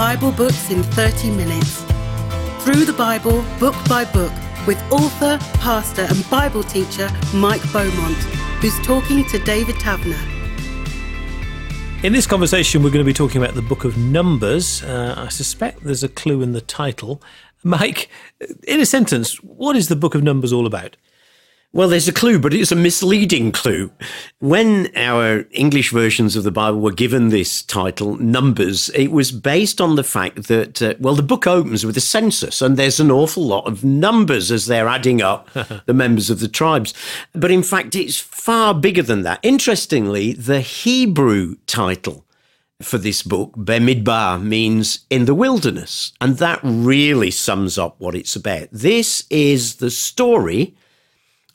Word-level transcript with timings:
Bible 0.00 0.32
books 0.32 0.70
in 0.70 0.82
30 0.82 1.30
minutes. 1.32 1.82
Through 2.64 2.86
the 2.86 2.94
Bible, 2.96 3.44
book 3.58 3.74
by 3.86 4.06
book, 4.06 4.32
with 4.66 4.80
author, 4.90 5.36
pastor, 5.58 6.06
and 6.08 6.30
Bible 6.30 6.62
teacher 6.62 7.10
Mike 7.34 7.60
Beaumont, 7.70 8.16
who's 8.62 8.80
talking 8.80 9.26
to 9.26 9.38
David 9.40 9.74
Taverner. 9.74 10.16
In 12.02 12.14
this 12.14 12.26
conversation, 12.26 12.82
we're 12.82 12.88
going 12.88 13.04
to 13.04 13.10
be 13.10 13.12
talking 13.12 13.42
about 13.42 13.54
the 13.54 13.60
book 13.60 13.84
of 13.84 13.98
Numbers. 13.98 14.82
Uh, 14.82 15.16
I 15.18 15.28
suspect 15.28 15.84
there's 15.84 16.02
a 16.02 16.08
clue 16.08 16.40
in 16.40 16.54
the 16.54 16.62
title. 16.62 17.20
Mike, 17.62 18.08
in 18.66 18.80
a 18.80 18.86
sentence, 18.86 19.34
what 19.42 19.76
is 19.76 19.88
the 19.88 19.96
book 19.96 20.14
of 20.14 20.22
Numbers 20.22 20.50
all 20.50 20.66
about? 20.66 20.96
Well, 21.72 21.88
there's 21.88 22.08
a 22.08 22.12
clue, 22.12 22.40
but 22.40 22.52
it's 22.52 22.72
a 22.72 22.76
misleading 22.76 23.52
clue. 23.52 23.92
When 24.40 24.90
our 24.96 25.44
English 25.52 25.92
versions 25.92 26.34
of 26.34 26.42
the 26.42 26.50
Bible 26.50 26.80
were 26.80 26.90
given 26.90 27.28
this 27.28 27.62
title, 27.62 28.16
Numbers, 28.16 28.88
it 28.88 29.12
was 29.12 29.30
based 29.30 29.80
on 29.80 29.94
the 29.94 30.02
fact 30.02 30.48
that, 30.48 30.82
uh, 30.82 30.94
well, 30.98 31.14
the 31.14 31.22
book 31.22 31.46
opens 31.46 31.86
with 31.86 31.96
a 31.96 32.00
census, 32.00 32.60
and 32.60 32.76
there's 32.76 32.98
an 32.98 33.12
awful 33.12 33.44
lot 33.44 33.68
of 33.68 33.84
numbers 33.84 34.50
as 34.50 34.66
they're 34.66 34.88
adding 34.88 35.22
up 35.22 35.48
the 35.86 35.94
members 35.94 36.28
of 36.28 36.40
the 36.40 36.48
tribes. 36.48 36.92
But 37.34 37.52
in 37.52 37.62
fact, 37.62 37.94
it's 37.94 38.18
far 38.18 38.74
bigger 38.74 39.02
than 39.02 39.22
that. 39.22 39.38
Interestingly, 39.44 40.32
the 40.32 40.62
Hebrew 40.62 41.54
title 41.66 42.26
for 42.82 42.98
this 42.98 43.22
book, 43.22 43.54
Bemidbar, 43.54 44.42
means 44.42 45.06
in 45.08 45.26
the 45.26 45.36
wilderness. 45.36 46.14
And 46.20 46.38
that 46.38 46.58
really 46.64 47.30
sums 47.30 47.78
up 47.78 47.94
what 48.00 48.16
it's 48.16 48.34
about. 48.34 48.66
This 48.72 49.24
is 49.30 49.76
the 49.76 49.90
story 49.90 50.74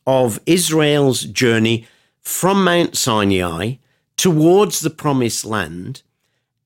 of 0.05 0.39
Israel's 0.45 1.23
journey 1.23 1.87
from 2.21 2.63
Mount 2.63 2.97
Sinai 2.97 3.75
towards 4.17 4.79
the 4.79 4.89
promised 4.89 5.45
land 5.45 6.01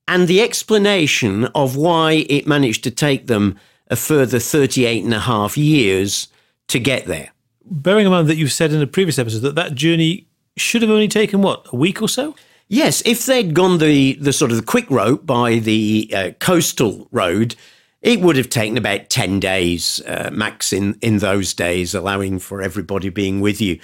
and 0.06 0.26
the 0.26 0.40
explanation 0.40 1.46
of 1.54 1.76
why 1.76 2.26
it 2.28 2.46
managed 2.46 2.82
to 2.84 2.90
take 2.90 3.26
them 3.26 3.58
a 3.88 3.96
further 3.96 4.38
38 4.38 5.04
and 5.04 5.14
a 5.14 5.20
half 5.20 5.56
years 5.56 6.28
to 6.68 6.78
get 6.78 7.06
there. 7.06 7.30
Bearing 7.64 8.06
in 8.06 8.12
mind 8.12 8.28
that 8.28 8.36
you've 8.36 8.52
said 8.52 8.72
in 8.72 8.82
a 8.82 8.86
previous 8.86 9.18
episode 9.18 9.40
that 9.40 9.54
that 9.54 9.74
journey 9.74 10.26
should 10.56 10.82
have 10.82 10.90
only 10.90 11.08
taken, 11.08 11.42
what, 11.42 11.66
a 11.72 11.76
week 11.76 12.02
or 12.02 12.08
so? 12.08 12.34
Yes, 12.68 13.02
if 13.04 13.26
they'd 13.26 13.54
gone 13.54 13.78
the, 13.78 14.14
the 14.14 14.32
sort 14.32 14.50
of 14.50 14.56
the 14.56 14.62
quick 14.62 14.88
route 14.90 15.26
by 15.26 15.56
the 15.56 16.10
uh, 16.14 16.30
coastal 16.38 17.08
road, 17.10 17.56
it 18.02 18.20
would 18.20 18.36
have 18.36 18.48
taken 18.48 18.76
about 18.76 19.10
10 19.10 19.40
days 19.40 20.00
uh, 20.06 20.30
max 20.32 20.72
in, 20.72 20.98
in 21.02 21.18
those 21.18 21.52
days, 21.52 21.94
allowing 21.94 22.38
for 22.38 22.62
everybody 22.62 23.10
being 23.10 23.40
with 23.40 23.60
you. 23.60 23.78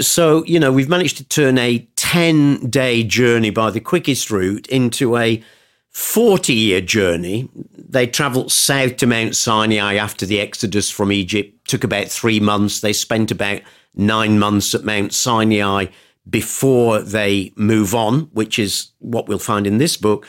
So, 0.00 0.44
you 0.44 0.58
know, 0.58 0.72
we've 0.72 0.88
managed 0.88 1.16
to 1.18 1.24
turn 1.24 1.58
a 1.58 1.86
10 1.96 2.70
day 2.70 3.02
journey 3.02 3.50
by 3.50 3.70
the 3.70 3.80
quickest 3.80 4.30
route 4.30 4.66
into 4.68 5.16
a 5.16 5.42
40 5.90 6.52
year 6.52 6.80
journey. 6.80 7.48
They 7.76 8.06
traveled 8.06 8.52
south 8.52 8.96
to 8.98 9.06
Mount 9.06 9.36
Sinai 9.36 9.94
after 9.94 10.26
the 10.26 10.40
exodus 10.40 10.90
from 10.90 11.12
Egypt, 11.12 11.66
took 11.68 11.84
about 11.84 12.08
three 12.08 12.40
months. 12.40 12.80
They 12.80 12.92
spent 12.92 13.30
about 13.30 13.60
nine 13.94 14.38
months 14.38 14.74
at 14.74 14.84
Mount 14.84 15.12
Sinai 15.12 15.86
before 16.28 17.00
they 17.00 17.52
move 17.56 17.94
on, 17.94 18.22
which 18.32 18.58
is 18.58 18.92
what 18.98 19.28
we'll 19.28 19.38
find 19.38 19.66
in 19.66 19.78
this 19.78 19.96
book. 19.96 20.26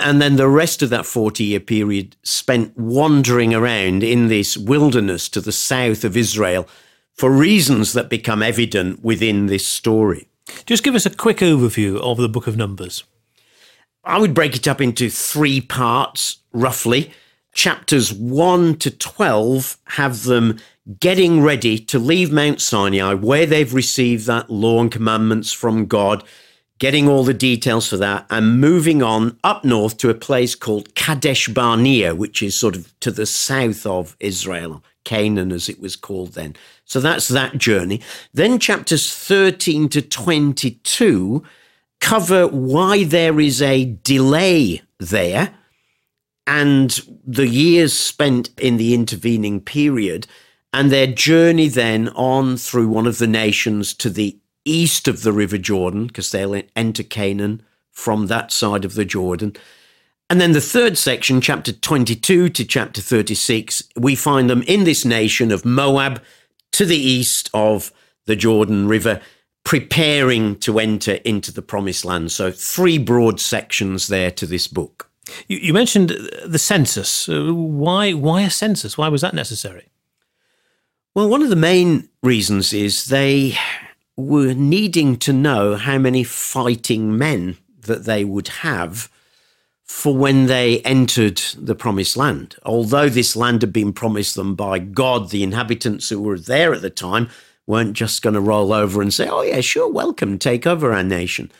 And 0.00 0.20
then 0.20 0.36
the 0.36 0.48
rest 0.48 0.82
of 0.82 0.90
that 0.90 1.06
40 1.06 1.44
year 1.44 1.60
period 1.60 2.16
spent 2.22 2.76
wandering 2.76 3.54
around 3.54 4.02
in 4.02 4.28
this 4.28 4.56
wilderness 4.56 5.28
to 5.30 5.40
the 5.40 5.52
south 5.52 6.04
of 6.04 6.16
Israel 6.16 6.66
for 7.14 7.30
reasons 7.30 7.92
that 7.92 8.08
become 8.08 8.42
evident 8.42 9.04
within 9.04 9.46
this 9.46 9.68
story. 9.68 10.26
Just 10.64 10.82
give 10.82 10.94
us 10.94 11.06
a 11.06 11.14
quick 11.14 11.38
overview 11.38 11.98
of 12.00 12.16
the 12.16 12.28
book 12.28 12.46
of 12.46 12.56
Numbers. 12.56 13.04
I 14.02 14.18
would 14.18 14.32
break 14.32 14.56
it 14.56 14.66
up 14.66 14.80
into 14.80 15.10
three 15.10 15.60
parts, 15.60 16.38
roughly. 16.52 17.12
Chapters 17.52 18.12
1 18.12 18.78
to 18.78 18.90
12 18.90 19.76
have 19.84 20.22
them 20.24 20.58
getting 20.98 21.42
ready 21.42 21.78
to 21.78 21.98
leave 21.98 22.32
Mount 22.32 22.60
Sinai, 22.60 23.14
where 23.14 23.44
they've 23.44 23.74
received 23.74 24.26
that 24.26 24.48
law 24.48 24.80
and 24.80 24.90
commandments 24.90 25.52
from 25.52 25.86
God 25.86 26.24
getting 26.80 27.06
all 27.06 27.22
the 27.22 27.34
details 27.34 27.86
for 27.86 27.96
that, 27.98 28.26
and 28.30 28.60
moving 28.60 29.02
on 29.02 29.38
up 29.44 29.64
north 29.64 29.96
to 29.98 30.10
a 30.10 30.14
place 30.14 30.56
called 30.56 30.94
Kadesh 30.96 31.46
Barnea, 31.46 32.14
which 32.16 32.42
is 32.42 32.58
sort 32.58 32.74
of 32.74 32.98
to 33.00 33.12
the 33.12 33.26
south 33.26 33.86
of 33.86 34.16
Israel, 34.18 34.82
Canaan 35.04 35.52
as 35.52 35.68
it 35.68 35.80
was 35.80 35.94
called 35.94 36.32
then. 36.32 36.56
So 36.84 36.98
that's 36.98 37.28
that 37.28 37.58
journey. 37.58 38.00
Then 38.34 38.58
chapters 38.58 39.14
13 39.14 39.88
to 39.90 40.02
22 40.02 41.44
cover 42.00 42.48
why 42.48 43.04
there 43.04 43.38
is 43.38 43.60
a 43.60 43.84
delay 44.02 44.82
there 44.98 45.54
and 46.46 46.98
the 47.26 47.46
years 47.46 47.92
spent 47.92 48.48
in 48.58 48.78
the 48.78 48.94
intervening 48.94 49.60
period 49.60 50.26
and 50.72 50.90
their 50.90 51.06
journey 51.06 51.68
then 51.68 52.08
on 52.10 52.56
through 52.56 52.88
one 52.88 53.06
of 53.06 53.18
the 53.18 53.26
nations 53.26 53.92
to 53.92 54.08
the 54.08 54.39
east 54.64 55.08
of 55.08 55.22
the 55.22 55.32
River 55.32 55.58
Jordan, 55.58 56.06
because 56.06 56.30
they'll 56.30 56.60
enter 56.76 57.02
Canaan 57.02 57.62
from 57.90 58.26
that 58.26 58.52
side 58.52 58.84
of 58.84 58.94
the 58.94 59.04
Jordan. 59.04 59.54
And 60.28 60.40
then 60.40 60.52
the 60.52 60.60
third 60.60 60.96
section, 60.96 61.40
chapter 61.40 61.72
22 61.72 62.50
to 62.50 62.64
chapter 62.64 63.00
36, 63.00 63.82
we 63.96 64.14
find 64.14 64.48
them 64.48 64.62
in 64.62 64.84
this 64.84 65.04
nation 65.04 65.50
of 65.50 65.64
Moab 65.64 66.22
to 66.72 66.84
the 66.84 66.96
east 66.96 67.50
of 67.52 67.92
the 68.26 68.36
Jordan 68.36 68.86
River, 68.86 69.20
preparing 69.64 70.56
to 70.60 70.78
enter 70.78 71.14
into 71.24 71.52
the 71.52 71.62
promised 71.62 72.04
land. 72.04 72.30
So, 72.30 72.52
three 72.52 72.96
broad 72.96 73.40
sections 73.40 74.06
there 74.06 74.30
to 74.30 74.46
this 74.46 74.68
book. 74.68 75.10
You, 75.48 75.58
you 75.58 75.72
mentioned 75.72 76.10
the 76.46 76.58
census. 76.58 77.28
Uh, 77.28 77.52
why, 77.52 78.12
why 78.12 78.42
a 78.42 78.50
census? 78.50 78.96
Why 78.96 79.08
was 79.08 79.22
that 79.22 79.34
necessary? 79.34 79.88
Well, 81.14 81.28
one 81.28 81.42
of 81.42 81.50
the 81.50 81.56
main 81.56 82.08
reasons 82.22 82.72
is 82.72 83.06
they 83.06 83.56
were 84.20 84.54
needing 84.54 85.16
to 85.18 85.32
know 85.32 85.76
how 85.76 85.98
many 85.98 86.24
fighting 86.24 87.16
men 87.16 87.56
that 87.82 88.04
they 88.04 88.24
would 88.24 88.48
have 88.48 89.10
for 89.84 90.14
when 90.14 90.46
they 90.46 90.80
entered 90.80 91.38
the 91.56 91.74
promised 91.74 92.16
land. 92.16 92.54
Although 92.64 93.08
this 93.08 93.34
land 93.34 93.62
had 93.62 93.72
been 93.72 93.92
promised 93.92 94.36
them 94.36 94.54
by 94.54 94.78
God, 94.78 95.30
the 95.30 95.42
inhabitants 95.42 96.08
who 96.08 96.20
were 96.20 96.38
there 96.38 96.72
at 96.72 96.80
the 96.80 96.90
time 96.90 97.28
weren't 97.66 97.94
just 97.94 98.22
going 98.22 98.34
to 98.34 98.40
roll 98.40 98.72
over 98.72 99.02
and 99.02 99.12
say, 99.12 99.28
Oh, 99.28 99.42
yeah, 99.42 99.60
sure, 99.60 99.90
welcome, 99.90 100.38
take 100.38 100.66
over 100.66 100.92
our 100.92 101.02
nation. 101.02 101.50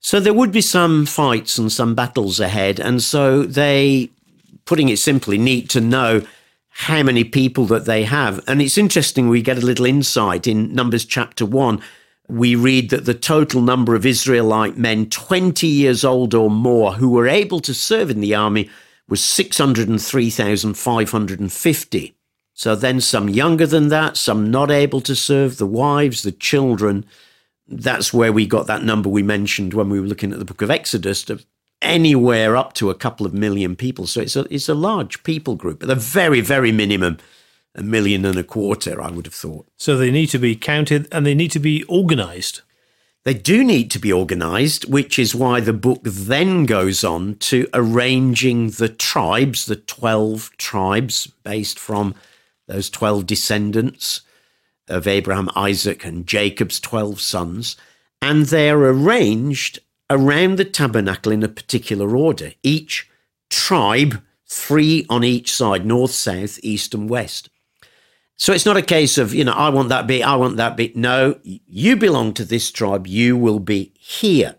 So 0.00 0.18
there 0.18 0.32
would 0.32 0.52
be 0.52 0.60
some 0.60 1.06
fights 1.06 1.58
and 1.58 1.70
some 1.70 1.94
battles 1.94 2.40
ahead. 2.40 2.80
And 2.80 3.02
so 3.02 3.42
they, 3.42 4.10
putting 4.64 4.88
it 4.88 4.98
simply, 4.98 5.38
need 5.38 5.68
to 5.70 5.80
know 5.80 6.22
how 6.78 7.02
many 7.02 7.24
people 7.24 7.66
that 7.66 7.84
they 7.86 8.04
have. 8.04 8.40
And 8.46 8.62
it's 8.62 8.78
interesting, 8.78 9.28
we 9.28 9.42
get 9.42 9.58
a 9.58 9.66
little 9.66 9.84
insight 9.84 10.46
in 10.46 10.72
Numbers 10.72 11.04
chapter 11.04 11.44
1. 11.44 11.82
We 12.28 12.54
read 12.54 12.90
that 12.90 13.04
the 13.04 13.14
total 13.14 13.62
number 13.62 13.96
of 13.96 14.06
Israelite 14.06 14.78
men 14.78 15.10
20 15.10 15.66
years 15.66 16.04
old 16.04 16.34
or 16.34 16.48
more 16.48 16.92
who 16.92 17.08
were 17.08 17.26
able 17.26 17.58
to 17.60 17.74
serve 17.74 18.10
in 18.10 18.20
the 18.20 18.36
army 18.36 18.70
was 19.08 19.24
603,550. 19.24 22.14
So 22.54 22.76
then 22.76 23.00
some 23.00 23.28
younger 23.28 23.66
than 23.66 23.88
that, 23.88 24.16
some 24.16 24.48
not 24.48 24.70
able 24.70 25.00
to 25.00 25.16
serve, 25.16 25.58
the 25.58 25.66
wives, 25.66 26.22
the 26.22 26.30
children. 26.30 27.04
That's 27.66 28.14
where 28.14 28.32
we 28.32 28.46
got 28.46 28.68
that 28.68 28.84
number 28.84 29.08
we 29.08 29.24
mentioned 29.24 29.74
when 29.74 29.90
we 29.90 29.98
were 29.98 30.06
looking 30.06 30.32
at 30.32 30.38
the 30.38 30.44
book 30.44 30.62
of 30.62 30.70
Exodus 30.70 31.24
anywhere 31.82 32.56
up 32.56 32.72
to 32.74 32.90
a 32.90 32.94
couple 32.94 33.26
of 33.26 33.34
million 33.34 33.76
people. 33.76 34.06
So 34.06 34.20
it's 34.20 34.36
a, 34.36 34.46
it's 34.52 34.68
a 34.68 34.74
large 34.74 35.22
people 35.22 35.54
group, 35.54 35.80
but 35.80 35.88
the 35.88 35.94
very, 35.94 36.40
very 36.40 36.72
minimum, 36.72 37.18
a 37.74 37.82
million 37.82 38.24
and 38.24 38.38
a 38.38 38.44
quarter, 38.44 39.00
I 39.00 39.10
would 39.10 39.26
have 39.26 39.34
thought. 39.34 39.66
So 39.76 39.96
they 39.96 40.10
need 40.10 40.28
to 40.28 40.38
be 40.38 40.56
counted 40.56 41.08
and 41.12 41.24
they 41.24 41.34
need 41.34 41.52
to 41.52 41.60
be 41.60 41.84
organized. 41.84 42.62
They 43.24 43.34
do 43.34 43.62
need 43.62 43.90
to 43.90 43.98
be 43.98 44.12
organized, 44.12 44.90
which 44.90 45.18
is 45.18 45.34
why 45.34 45.60
the 45.60 45.72
book 45.72 46.00
then 46.02 46.66
goes 46.66 47.04
on 47.04 47.36
to 47.40 47.68
arranging 47.74 48.70
the 48.70 48.88
tribes, 48.88 49.66
the 49.66 49.76
12 49.76 50.56
tribes 50.56 51.26
based 51.44 51.78
from 51.78 52.14
those 52.68 52.88
12 52.88 53.26
descendants 53.26 54.22
of 54.88 55.06
Abraham, 55.06 55.50
Isaac, 55.54 56.04
and 56.04 56.26
Jacob's 56.26 56.80
12 56.80 57.20
sons. 57.20 57.76
And 58.22 58.46
they're 58.46 58.78
arranged 58.78 59.80
around 60.10 60.56
the 60.56 60.64
tabernacle 60.64 61.32
in 61.32 61.42
a 61.42 61.48
particular 61.48 62.16
order. 62.16 62.52
Each 62.62 63.08
tribe, 63.50 64.22
three 64.46 65.06
on 65.08 65.24
each 65.24 65.52
side 65.52 65.84
north, 65.84 66.12
south, 66.12 66.58
east, 66.62 66.94
and 66.94 67.08
west. 67.08 67.50
So 68.36 68.52
it's 68.52 68.66
not 68.66 68.76
a 68.76 68.82
case 68.82 69.18
of, 69.18 69.34
you 69.34 69.44
know, 69.44 69.52
I 69.52 69.68
want 69.68 69.88
that 69.88 70.06
bit, 70.06 70.22
I 70.22 70.36
want 70.36 70.56
that 70.58 70.76
bit. 70.76 70.94
No, 70.94 71.40
you 71.42 71.96
belong 71.96 72.32
to 72.34 72.44
this 72.44 72.70
tribe, 72.70 73.06
you 73.06 73.36
will 73.36 73.58
be 73.58 73.92
here. 73.98 74.54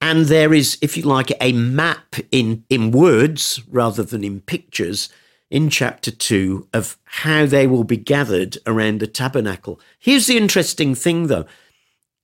And 0.00 0.26
there 0.26 0.52
is, 0.52 0.78
if 0.82 0.96
you 0.96 1.04
like, 1.04 1.30
a 1.40 1.52
map 1.52 2.16
in, 2.32 2.64
in 2.68 2.90
words 2.90 3.62
rather 3.68 4.02
than 4.02 4.24
in 4.24 4.40
pictures 4.40 5.08
in 5.50 5.68
chapter 5.68 6.10
2 6.10 6.68
of 6.72 6.96
how 7.04 7.46
they 7.46 7.66
will 7.66 7.84
be 7.84 7.96
gathered 7.96 8.56
around 8.66 8.98
the 8.98 9.06
tabernacle. 9.06 9.80
Here's 9.98 10.26
the 10.26 10.36
interesting 10.36 10.94
thing, 10.94 11.26
though. 11.26 11.46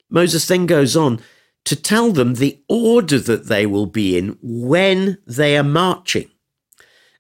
Moses 0.09 0.47
then 0.47 0.67
goes 0.67 0.97
on 0.97 1.21
to 1.67 1.77
tell 1.77 2.11
them 2.13 2.35
the 2.35 2.59
order 2.69 3.19
that 3.19 3.47
they 3.47 3.67
will 3.67 3.87
be 3.87 4.17
in 4.17 4.39
when 4.41 5.19
they 5.27 5.59
are 5.59 5.63
marching. 5.63 6.31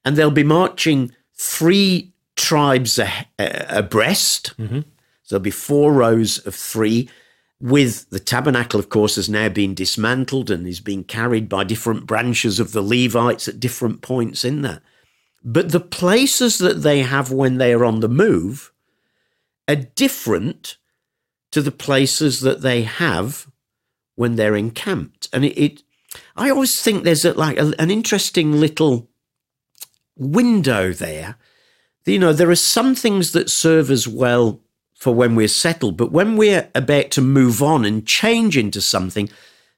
and 0.07 0.17
they'll 0.17 0.31
be 0.31 0.45
marching 0.45 1.11
three 1.35 2.13
tribes 2.37 2.99
abreast. 3.39 4.57
Mm-hmm. 4.57 4.81
So 5.25 5.35
there'll 5.35 5.43
be 5.43 5.51
four 5.51 5.93
rows 5.93 6.39
of 6.47 6.55
three, 6.55 7.11
with 7.61 8.09
the 8.11 8.21
tabernacle, 8.21 8.79
of 8.79 8.89
course, 8.89 9.17
has 9.17 9.29
now 9.29 9.49
been 9.49 9.75
dismantled 9.75 10.51
and 10.51 10.67
is 10.69 10.79
being 10.79 11.03
carried 11.03 11.49
by 11.49 11.65
different 11.65 12.07
branches 12.07 12.61
of 12.61 12.71
the 12.71 12.83
Levites 12.83 13.49
at 13.49 13.59
different 13.59 14.01
points 14.01 14.45
in 14.45 14.63
that. 14.63 14.81
But 15.43 15.73
the 15.73 15.81
places 15.81 16.59
that 16.59 16.83
they 16.83 17.01
have 17.01 17.33
when 17.33 17.59
they 17.59 17.73
are 17.73 17.85
on 17.85 18.01
the 18.01 18.09
move 18.09 18.73
are 19.67 19.75
different 19.75 20.77
to 21.51 21.61
the 21.61 21.73
places 21.73 22.41
that 22.41 22.61
they 22.61 22.83
have 22.83 23.49
when 24.17 24.37
they're 24.37 24.57
encamped. 24.57 25.29
And 25.33 25.45
it, 25.45 25.59
it 25.59 25.83
I 26.37 26.51
always 26.51 26.81
think 26.81 27.05
there's 27.05 27.25
a, 27.25 27.33
like 27.35 27.59
a, 27.59 27.73
an 27.79 27.91
interesting 27.91 28.59
little 28.59 29.09
window 30.17 30.93
there. 30.93 31.37
You 32.05 32.19
know, 32.19 32.33
there 32.33 32.51
are 32.51 32.57
some 32.57 32.95
things 32.95 33.33
that 33.33 33.51
serve 33.51 33.91
as 33.91 34.07
well 34.07 34.61
for 34.95 35.15
when 35.15 35.35
we're 35.35 35.49
settled, 35.49 35.97
but 35.97 36.13
when 36.13 36.37
we're 36.37 36.71
about 36.75 37.11
to 37.13 37.21
move 37.21 37.63
on 37.63 37.85
and 37.85 38.07
change 38.07 38.57
into 38.57 38.81
something, 38.81 39.29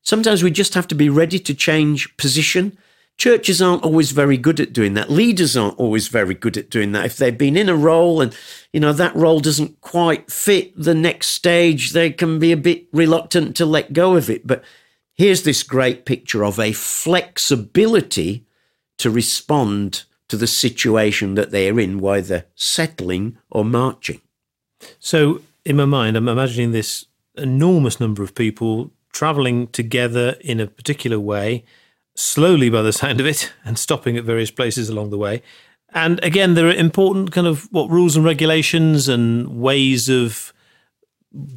sometimes 0.02 0.42
we 0.42 0.50
just 0.50 0.74
have 0.74 0.86
to 0.88 0.94
be 0.94 1.08
ready 1.08 1.38
to 1.40 1.54
change 1.54 2.16
position. 2.16 2.78
Churches 3.18 3.60
aren't 3.60 3.82
always 3.82 4.12
very 4.12 4.36
good 4.36 4.60
at 4.60 4.72
doing 4.72 4.94
that. 4.94 5.10
Leaders 5.10 5.56
aren't 5.56 5.78
always 5.78 6.06
very 6.06 6.34
good 6.34 6.56
at 6.56 6.70
doing 6.70 6.92
that. 6.92 7.04
If 7.04 7.16
they've 7.16 7.36
been 7.36 7.56
in 7.56 7.68
a 7.68 7.74
role 7.74 8.20
and, 8.20 8.34
you 8.72 8.78
know, 8.78 8.92
that 8.92 9.14
role 9.16 9.40
doesn't 9.40 9.80
quite 9.80 10.30
fit 10.30 10.72
the 10.80 10.94
next 10.94 11.28
stage, 11.28 11.92
they 11.92 12.10
can 12.10 12.38
be 12.38 12.52
a 12.52 12.56
bit 12.56 12.86
reluctant 12.92 13.56
to 13.56 13.66
let 13.66 13.92
go 13.92 14.14
of 14.14 14.30
it. 14.30 14.46
But 14.46 14.62
here's 15.14 15.42
this 15.42 15.64
great 15.64 16.06
picture 16.06 16.44
of 16.44 16.60
a 16.60 16.72
flexibility 16.72 18.46
to 18.98 19.10
respond 19.10 20.04
to 20.28 20.36
the 20.36 20.46
situation 20.46 21.34
that 21.34 21.50
they're 21.50 21.80
in, 21.80 21.98
whether 21.98 22.46
settling 22.54 23.36
or 23.50 23.64
marching. 23.64 24.20
So, 25.00 25.40
in 25.64 25.76
my 25.76 25.86
mind, 25.86 26.16
I'm 26.16 26.28
imagining 26.28 26.70
this 26.70 27.06
enormous 27.36 27.98
number 27.98 28.22
of 28.22 28.34
people 28.34 28.92
traveling 29.12 29.66
together 29.68 30.36
in 30.40 30.60
a 30.60 30.66
particular 30.66 31.18
way, 31.18 31.64
slowly 32.18 32.68
by 32.68 32.82
the 32.82 32.92
sound 32.92 33.20
of 33.20 33.26
it, 33.26 33.52
and 33.64 33.78
stopping 33.78 34.16
at 34.16 34.24
various 34.24 34.50
places 34.50 34.88
along 34.88 35.10
the 35.10 35.18
way. 35.18 35.40
And 35.94 36.22
again, 36.22 36.54
there 36.54 36.68
are 36.68 36.72
important 36.72 37.30
kind 37.30 37.46
of 37.46 37.72
what 37.72 37.88
rules 37.90 38.16
and 38.16 38.24
regulations 38.24 39.08
and 39.08 39.60
ways 39.60 40.08
of 40.08 40.52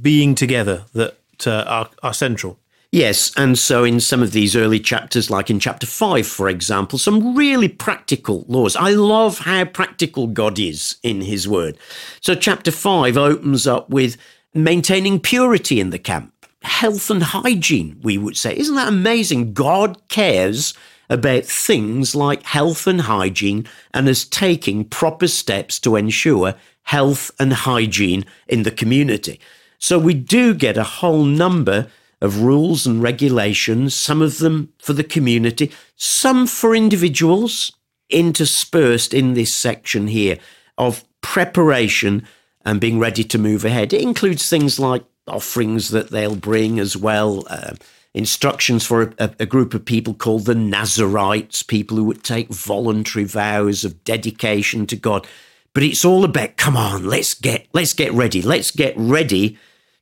being 0.01 0.35
together 0.35 0.85
that 0.93 1.17
uh, 1.47 1.63
are, 1.67 1.89
are 2.03 2.13
central. 2.13 2.59
Yes, 2.91 3.31
and 3.37 3.57
so 3.57 3.85
in 3.85 4.01
some 4.01 4.21
of 4.21 4.33
these 4.33 4.55
early 4.55 4.79
chapters, 4.79 5.29
like 5.29 5.49
in 5.49 5.59
chapter 5.59 5.87
5, 5.87 6.27
for 6.27 6.49
example, 6.49 6.99
some 6.99 7.35
really 7.35 7.69
practical 7.69 8.43
laws. 8.49 8.75
I 8.75 8.91
love 8.91 9.39
how 9.39 9.63
practical 9.63 10.27
God 10.27 10.59
is 10.59 10.97
in 11.01 11.21
his 11.21 11.47
word. 11.47 11.77
So, 12.19 12.35
chapter 12.35 12.69
5 12.69 13.17
opens 13.17 13.65
up 13.65 13.89
with 13.89 14.17
maintaining 14.53 15.21
purity 15.21 15.79
in 15.79 15.91
the 15.91 15.99
camp, 15.99 16.40
health 16.61 17.09
and 17.09 17.23
hygiene, 17.23 17.99
we 18.01 18.17
would 18.17 18.37
say. 18.37 18.55
Isn't 18.55 18.75
that 18.75 18.87
amazing? 18.87 19.53
God 19.53 20.07
cares 20.09 20.73
about 21.09 21.43
things 21.45 22.15
like 22.15 22.43
health 22.43 22.87
and 22.87 23.01
hygiene 23.01 23.67
and 23.93 24.07
is 24.07 24.25
taking 24.25 24.85
proper 24.85 25.27
steps 25.27 25.79
to 25.79 25.95
ensure 25.95 26.55
health 26.83 27.31
and 27.39 27.53
hygiene 27.53 28.25
in 28.47 28.63
the 28.63 28.71
community. 28.71 29.39
So, 29.77 29.97
we 29.97 30.13
do 30.13 30.53
get 30.53 30.77
a 30.77 30.83
whole 30.83 31.23
number 31.23 31.87
of 32.21 32.41
rules 32.43 32.85
and 32.85 33.01
regulations, 33.01 33.95
some 33.95 34.21
of 34.21 34.37
them 34.37 34.71
for 34.77 34.93
the 34.93 35.03
community, 35.03 35.71
some 35.95 36.45
for 36.45 36.75
individuals, 36.75 37.71
interspersed 38.09 39.13
in 39.13 39.33
this 39.33 39.53
section 39.53 40.07
here 40.07 40.37
of 40.77 41.03
preparation 41.21 42.27
and 42.63 42.79
being 42.79 42.99
ready 42.99 43.23
to 43.23 43.37
move 43.39 43.65
ahead. 43.65 43.91
It 43.91 44.01
includes 44.01 44.47
things 44.47 44.79
like 44.79 45.03
offerings 45.31 45.89
that 45.89 46.09
they'll 46.09 46.35
bring 46.35 46.79
as 46.79 46.95
well. 46.95 47.45
Uh, 47.49 47.73
instructions 48.13 48.85
for 48.85 49.13
a, 49.17 49.31
a, 49.39 49.45
group 49.45 49.73
of 49.73 49.85
people 49.85 50.13
called 50.13 50.45
the 50.45 50.55
Nazarites, 50.55 51.63
people 51.63 51.95
who 51.97 52.03
would 52.03 52.23
take 52.23 52.49
voluntary 52.49 53.23
vows 53.23 53.85
of 53.85 54.03
dedication 54.03 54.85
to 54.87 54.95
God. 54.95 55.25
But 55.73 55.83
it's 55.83 56.03
all 56.03 56.25
about, 56.25 56.57
come 56.57 56.75
on, 56.75 57.05
let's 57.05 57.33
get 57.33 57.67
let's 57.73 57.93
get 57.93 58.11
ready. 58.11 58.41
Let's 58.41 58.71
get 58.71 58.93
ready 58.97 59.57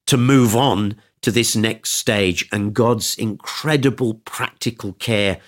to 0.08 0.18
move 0.18 0.56
on 0.56 0.96
to 1.22 1.32
this 1.32 1.56
next 1.56 1.92
stage 1.92 2.48
and 2.52 2.74
God's 2.74 3.16
incredible 3.16 4.16
practical 4.26 4.94
care 4.94 5.40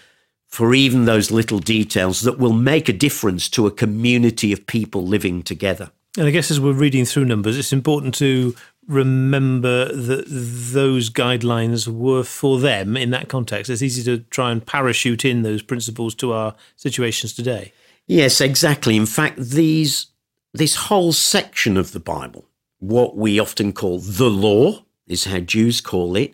for 0.48 0.74
even 0.74 1.06
those 1.06 1.32
little 1.32 1.60
details 1.60 2.22
that 2.22 2.38
will 2.38 2.54
make 2.54 2.90
a 2.90 2.94
difference 2.94 3.50
to 3.50 3.68
a 3.68 3.72
community 3.72 4.52
of 4.52 4.68
people 4.68 5.08
living 5.08 5.42
together. 5.44 5.92
And 6.18 6.28
I 6.28 6.32
guess 6.32 6.52
as 6.52 6.60
we're 6.60 6.74
reading 6.74 7.06
through 7.06 7.26
Numbers, 7.26 7.58
it's 7.58 7.72
important 7.72 8.14
to 8.16 8.54
remember 8.88 9.94
that 9.94 10.26
those 10.28 11.10
guidelines 11.10 11.88
were 11.88 12.24
for 12.24 12.60
them 12.60 12.98
in 12.98 13.12
that 13.12 13.30
context. 13.30 13.70
It's 13.70 13.82
easy 13.82 14.04
to 14.04 14.24
try 14.26 14.52
and 14.52 14.66
parachute 14.66 15.26
in 15.26 15.44
those 15.44 15.62
principles 15.62 16.16
to 16.16 16.34
our 16.34 16.56
situations 16.76 17.34
today. 17.34 17.74
Yes, 18.08 18.42
exactly. 18.42 18.98
In 18.98 19.06
fact, 19.06 19.38
these 19.38 20.08
this 20.54 20.76
whole 20.76 21.14
section 21.14 21.78
of 21.78 21.94
the 21.94 22.00
Bible, 22.00 22.46
what 22.80 23.16
we 23.16 23.40
often 23.40 23.72
call 23.72 24.00
the 24.00 24.30
law, 24.30 24.84
is 25.08 25.26
how 25.26 25.40
Jews 25.40 25.80
call 25.80 26.18
it, 26.18 26.34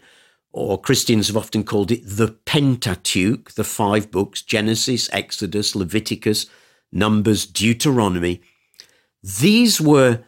or 0.51 0.81
Christians 0.81 1.27
have 1.27 1.37
often 1.37 1.63
called 1.63 1.91
it 1.91 2.01
the 2.03 2.29
Pentateuch, 2.45 3.53
the 3.53 3.63
five 3.63 4.09
books 4.09 4.41
Genesis, 4.41 5.07
Exodus, 5.11 5.75
Leviticus, 5.75 6.47
Numbers, 6.91 7.45
Deuteronomy. 7.45 8.41
These 9.21 9.79
were 9.79 10.23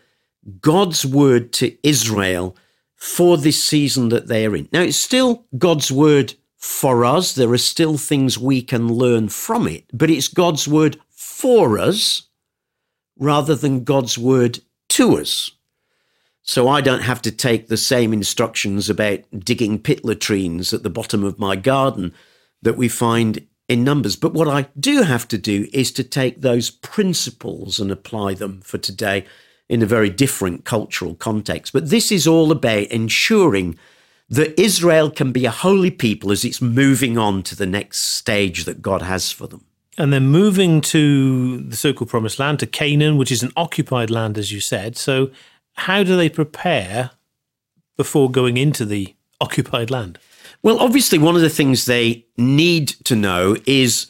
God's 0.61 1.05
word 1.05 1.53
to 1.53 1.75
Israel 1.87 2.55
for 2.95 3.37
this 3.37 3.63
season 3.63 4.09
that 4.09 4.27
they 4.27 4.45
are 4.45 4.55
in. 4.55 4.67
Now, 4.71 4.81
it's 4.81 4.97
still 4.97 5.45
God's 5.57 5.91
word 5.91 6.33
for 6.57 7.05
us. 7.05 7.33
There 7.33 7.51
are 7.51 7.57
still 7.57 7.97
things 7.97 8.37
we 8.37 8.61
can 8.61 8.93
learn 8.93 9.29
from 9.29 9.67
it, 9.67 9.85
but 9.93 10.09
it's 10.09 10.27
God's 10.27 10.67
word 10.67 10.97
for 11.09 11.79
us 11.79 12.23
rather 13.17 13.55
than 13.55 13.83
God's 13.83 14.17
word 14.17 14.59
to 14.89 15.17
us. 15.17 15.51
So 16.41 16.67
I 16.67 16.81
don't 16.81 17.03
have 17.03 17.21
to 17.23 17.31
take 17.31 17.67
the 17.67 17.77
same 17.77 18.11
instructions 18.11 18.89
about 18.89 19.19
digging 19.37 19.77
pit 19.77 20.03
latrines 20.03 20.73
at 20.73 20.83
the 20.83 20.89
bottom 20.89 21.23
of 21.23 21.37
my 21.37 21.55
garden 21.55 22.13
that 22.61 22.77
we 22.77 22.89
find 22.89 23.45
in 23.67 23.83
Numbers. 23.83 24.15
But 24.15 24.33
what 24.33 24.47
I 24.47 24.67
do 24.79 25.03
have 25.03 25.27
to 25.27 25.37
do 25.37 25.67
is 25.71 25.91
to 25.91 26.03
take 26.03 26.41
those 26.41 26.71
principles 26.71 27.79
and 27.79 27.91
apply 27.91 28.33
them 28.33 28.61
for 28.61 28.79
today 28.79 29.25
in 29.69 29.83
a 29.83 29.85
very 29.85 30.09
different 30.09 30.65
cultural 30.65 31.15
context. 31.15 31.71
But 31.71 31.89
this 31.89 32.11
is 32.11 32.27
all 32.27 32.51
about 32.51 32.87
ensuring 32.87 33.77
that 34.29 34.59
Israel 34.59 35.09
can 35.09 35.31
be 35.31 35.45
a 35.45 35.51
holy 35.51 35.91
people 35.91 36.31
as 36.31 36.43
it's 36.43 36.61
moving 36.61 37.17
on 37.17 37.43
to 37.43 37.55
the 37.55 37.65
next 37.65 38.01
stage 38.01 38.65
that 38.65 38.81
God 38.81 39.03
has 39.03 39.31
for 39.31 39.47
them. 39.47 39.65
And 39.97 40.13
then 40.13 40.27
moving 40.27 40.81
to 40.81 41.57
the 41.57 41.75
so 41.75 41.93
called 41.93 42.09
promised 42.09 42.39
land, 42.39 42.59
to 42.59 42.67
Canaan, 42.67 43.17
which 43.17 43.31
is 43.31 43.43
an 43.43 43.51
occupied 43.55 44.09
land, 44.09 44.37
as 44.37 44.51
you 44.51 44.59
said. 44.59 44.97
So, 44.97 45.31
how 45.73 46.03
do 46.03 46.15
they 46.15 46.29
prepare 46.29 47.11
before 47.97 48.31
going 48.31 48.57
into 48.57 48.85
the 48.85 49.15
occupied 49.41 49.91
land? 49.91 50.19
Well, 50.61 50.79
obviously, 50.79 51.19
one 51.19 51.35
of 51.35 51.41
the 51.41 51.49
things 51.49 51.85
they 51.85 52.25
need 52.37 52.89
to 53.05 53.15
know 53.15 53.57
is 53.65 54.07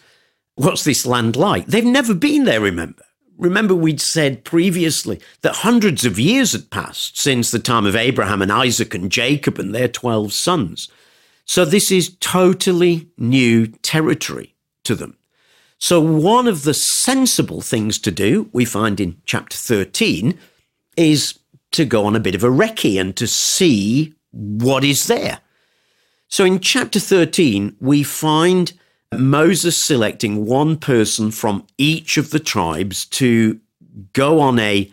what's 0.56 0.84
this 0.84 1.06
land 1.06 1.36
like? 1.36 1.66
They've 1.66 1.86
never 1.86 2.14
been 2.14 2.44
there, 2.44 2.62
remember? 2.62 3.04
Remember, 3.40 3.74
we'd 3.74 4.02
said 4.02 4.44
previously 4.44 5.20
that 5.42 5.56
hundreds 5.58 6.06
of 6.06 6.20
years 6.20 6.52
had 6.52 6.70
passed 6.70 7.20
since 7.20 7.50
the 7.50 7.60
time 7.60 7.86
of 7.86 7.96
Abraham 7.96 8.42
and 8.42 8.52
Isaac 8.52 8.94
and 8.94 9.12
Jacob 9.12 9.58
and 9.58 9.74
their 9.74 9.88
12 9.88 10.34
sons. 10.34 10.90
So, 11.46 11.66
this 11.66 11.92
is 11.92 12.16
totally 12.20 13.10
new 13.18 13.66
territory 13.68 14.54
to 14.84 14.94
them. 14.94 15.18
So, 15.80 16.00
one 16.00 16.48
of 16.48 16.64
the 16.64 16.76
sensible 16.76 17.62
things 17.62 17.98
to 18.00 18.12
do, 18.12 18.50
we 18.54 18.66
find 18.66 19.00
in 19.00 19.20
chapter 19.26 19.58
13, 19.58 20.38
is 20.96 21.40
to 21.72 21.86
go 21.86 22.06
on 22.06 22.16
a 22.16 22.20
bit 22.20 22.36
of 22.36 22.44
a 22.44 22.50
recce 22.50 23.00
and 23.00 23.16
to 23.16 23.26
see 23.26 24.14
what 24.32 24.84
is 24.84 25.08
there. 25.08 25.40
So 26.28 26.46
in 26.46 26.60
chapter 26.60 27.00
13, 27.00 27.76
we 27.80 28.04
find 28.04 28.72
Moses 29.18 29.78
selecting 29.78 30.46
one 30.46 30.78
person 30.78 31.32
from 31.32 31.66
each 31.78 32.18
of 32.18 32.32
the 32.32 32.40
tribes 32.40 33.06
to 33.06 33.60
go 34.14 34.40
on 34.40 34.60
a, 34.60 34.92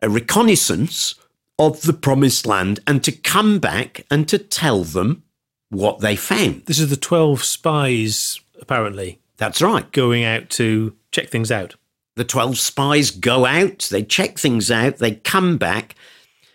a 0.00 0.08
reconnaissance 0.08 1.14
of 1.58 1.82
the 1.82 1.92
promised 1.92 2.46
land 2.46 2.80
and 2.86 3.02
to 3.04 3.12
come 3.12 3.58
back 3.58 4.04
and 4.10 4.28
to 4.28 4.38
tell 4.38 4.84
them 4.84 5.22
what 5.70 6.00
they 6.00 6.16
found. 6.16 6.64
This 6.66 6.78
is 6.78 6.88
the 6.88 6.96
12 6.96 7.42
spies, 7.42 8.40
apparently. 8.60 9.20
That's 9.36 9.60
right. 9.60 9.90
Going 9.92 10.24
out 10.24 10.48
to 10.50 10.96
check 11.12 11.28
things 11.28 11.50
out. 11.52 11.74
The 12.14 12.24
12 12.24 12.58
spies 12.58 13.10
go 13.10 13.46
out, 13.46 13.88
they 13.92 14.02
check 14.02 14.38
things 14.38 14.72
out, 14.72 14.98
they 14.98 15.12
come 15.12 15.56
back, 15.56 15.94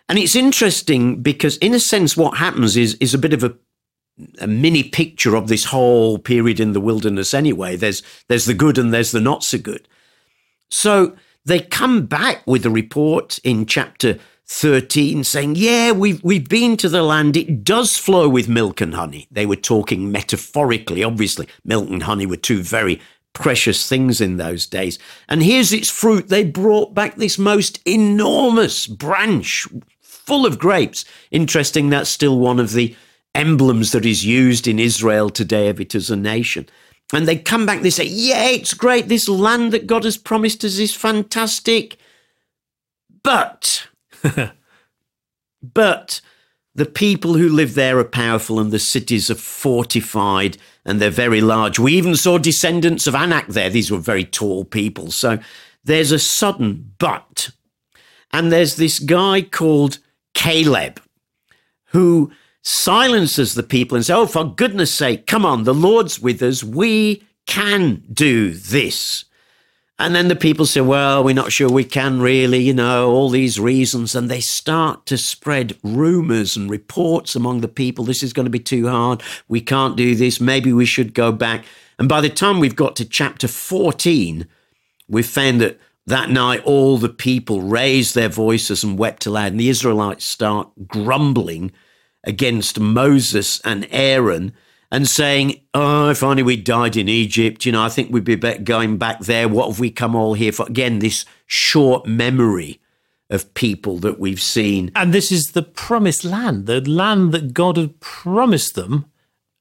and 0.09 0.19
it's 0.19 0.35
interesting 0.35 1.21
because, 1.21 1.55
in 1.57 1.73
a 1.73 1.79
sense, 1.79 2.17
what 2.17 2.37
happens 2.37 2.75
is 2.75 2.95
is 2.95 3.13
a 3.13 3.17
bit 3.17 3.33
of 3.33 3.43
a 3.43 3.55
a 4.39 4.47
mini 4.47 4.83
picture 4.83 5.35
of 5.35 5.47
this 5.47 5.65
whole 5.65 6.19
period 6.19 6.59
in 6.59 6.73
the 6.73 6.81
wilderness 6.81 7.33
anyway 7.33 7.75
there's 7.75 8.03
there's 8.29 8.45
the 8.45 8.53
good 8.53 8.77
and 8.77 8.93
there's 8.93 9.11
the 9.11 9.21
not 9.21 9.43
so 9.43 9.57
good 9.57 9.87
So 10.69 11.15
they 11.45 11.59
come 11.61 12.07
back 12.07 12.45
with 12.47 12.65
a 12.65 12.71
report 12.71 13.39
in 13.43 13.65
chapter 13.65 14.19
13 14.47 15.23
saying, 15.23 15.55
Yeah, 15.55 15.91
we've, 15.91 16.23
we've 16.23 16.49
been 16.49 16.77
to 16.77 16.89
the 16.89 17.03
land. 17.03 17.37
It 17.37 17.63
does 17.63 17.97
flow 17.97 18.29
with 18.29 18.49
milk 18.49 18.81
and 18.81 18.95
honey. 18.95 19.27
They 19.31 19.45
were 19.45 19.57
talking 19.57 20.11
metaphorically. 20.11 21.03
Obviously, 21.03 21.47
milk 21.65 21.89
and 21.89 22.03
honey 22.03 22.25
were 22.25 22.37
two 22.37 22.63
very 22.63 23.01
precious 23.33 23.89
things 23.89 24.21
in 24.21 24.37
those 24.37 24.65
days. 24.67 24.99
And 25.29 25.43
here's 25.43 25.73
its 25.73 25.89
fruit. 25.89 26.29
They 26.29 26.45
brought 26.45 26.93
back 26.95 27.17
this 27.17 27.39
most 27.39 27.81
enormous 27.87 28.87
branch 28.87 29.67
full 30.01 30.45
of 30.45 30.59
grapes. 30.59 31.05
Interesting, 31.31 31.89
that's 31.89 32.09
still 32.09 32.39
one 32.39 32.59
of 32.59 32.73
the 32.73 32.95
emblems 33.35 33.91
that 33.91 34.05
is 34.05 34.25
used 34.25 34.67
in 34.67 34.79
Israel 34.79 35.29
today 35.29 35.69
of 35.69 35.79
it 35.79 35.95
as 35.95 36.09
a 36.09 36.15
nation. 36.15 36.67
And 37.13 37.27
they 37.27 37.37
come 37.37 37.65
back, 37.65 37.81
they 37.81 37.89
say, 37.89 38.05
Yeah, 38.05 38.47
it's 38.49 38.73
great. 38.73 39.07
This 39.07 39.29
land 39.29 39.71
that 39.73 39.87
God 39.87 40.03
has 40.03 40.17
promised 40.17 40.63
us 40.63 40.77
is 40.77 40.95
fantastic. 40.95 41.97
But, 43.23 43.87
but 45.61 46.21
the 46.75 46.85
people 46.85 47.35
who 47.35 47.49
live 47.49 47.75
there 47.75 47.99
are 47.99 48.03
powerful 48.03 48.59
and 48.59 48.71
the 48.71 48.79
cities 48.79 49.29
are 49.29 49.35
fortified 49.35 50.57
and 50.85 50.99
they're 50.99 51.09
very 51.09 51.39
large. 51.39 51.79
We 51.79 51.93
even 51.93 52.15
saw 52.15 52.37
descendants 52.37 53.07
of 53.07 53.15
Anak 53.15 53.47
there. 53.47 53.69
These 53.69 53.91
were 53.91 53.99
very 53.99 54.25
tall 54.25 54.65
people. 54.65 55.11
So 55.11 55.39
there's 55.83 56.11
a 56.11 56.19
sudden 56.19 56.93
but. 56.97 57.51
And 58.31 58.51
there's 58.51 58.75
this 58.75 58.99
guy 58.99 59.43
called 59.43 59.99
Caleb 60.33 60.99
who 61.87 62.31
silences 62.63 63.53
the 63.53 63.63
people 63.63 63.95
and 63.95 64.05
says, 64.05 64.15
Oh, 64.15 64.25
for 64.25 64.45
goodness 64.45 64.93
sake, 64.93 65.27
come 65.27 65.45
on, 65.45 65.63
the 65.63 65.73
Lord's 65.73 66.19
with 66.19 66.41
us. 66.41 66.63
We 66.63 67.23
can 67.45 68.03
do 68.11 68.53
this. 68.53 69.25
And 69.99 70.15
then 70.15 70.27
the 70.27 70.35
people 70.35 70.65
say, 70.65 70.81
Well, 70.81 71.23
we're 71.23 71.35
not 71.35 71.51
sure 71.51 71.69
we 71.69 71.83
can 71.83 72.19
really, 72.19 72.59
you 72.59 72.73
know, 72.73 73.11
all 73.11 73.29
these 73.29 73.59
reasons. 73.59 74.15
And 74.15 74.29
they 74.29 74.39
start 74.39 75.05
to 75.05 75.17
spread 75.17 75.77
rumors 75.83 76.57
and 76.57 76.69
reports 76.69 77.35
among 77.35 77.61
the 77.61 77.67
people. 77.67 78.05
This 78.05 78.23
is 78.23 78.33
going 78.33 78.45
to 78.45 78.49
be 78.49 78.59
too 78.59 78.87
hard. 78.87 79.21
We 79.47 79.61
can't 79.61 79.95
do 79.95 80.15
this. 80.15 80.41
Maybe 80.41 80.73
we 80.73 80.85
should 80.85 81.13
go 81.13 81.31
back. 81.31 81.65
And 81.99 82.09
by 82.09 82.21
the 82.21 82.29
time 82.29 82.59
we've 82.59 82.75
got 82.75 82.95
to 82.97 83.05
chapter 83.05 83.47
14, 83.47 84.47
we've 85.07 85.25
found 85.25 85.61
that 85.61 85.79
that 86.07 86.29
night 86.29 86.63
all 86.65 86.97
the 86.97 87.07
people 87.07 87.61
raised 87.61 88.15
their 88.15 88.29
voices 88.29 88.83
and 88.83 88.97
wept 88.97 89.25
aloud. 89.25 89.51
And 89.51 89.59
the 89.59 89.69
Israelites 89.69 90.25
start 90.25 90.69
grumbling 90.87 91.71
against 92.23 92.79
Moses 92.79 93.59
and 93.61 93.87
Aaron 93.91 94.53
and 94.91 95.07
saying, 95.07 95.59
Oh, 95.73 96.09
if 96.09 96.23
only 96.23 96.43
we 96.43 96.55
died 96.55 96.95
in 96.95 97.09
Egypt, 97.09 97.65
you 97.65 97.71
know, 97.71 97.83
I 97.83 97.89
think 97.89 98.11
we'd 98.11 98.23
be 98.23 98.35
better 98.35 98.61
going 98.61 98.97
back 98.97 99.19
there. 99.21 99.47
What 99.47 99.67
have 99.67 99.79
we 99.79 99.91
come 99.91 100.15
all 100.15 100.33
here 100.35 100.51
for? 100.51 100.67
Again, 100.67 100.99
this 100.99 101.25
short 101.47 102.05
memory 102.05 102.79
of 103.29 103.53
people 103.55 103.97
that 103.99 104.19
we've 104.19 104.41
seen. 104.41 104.91
And 104.95 105.11
this 105.11 105.31
is 105.31 105.47
the 105.47 105.63
promised 105.63 106.23
land, 106.23 106.67
the 106.67 106.81
land 106.81 107.31
that 107.31 107.53
God 107.53 107.77
had 107.77 107.99
promised 107.99 108.75
them. 108.75 109.05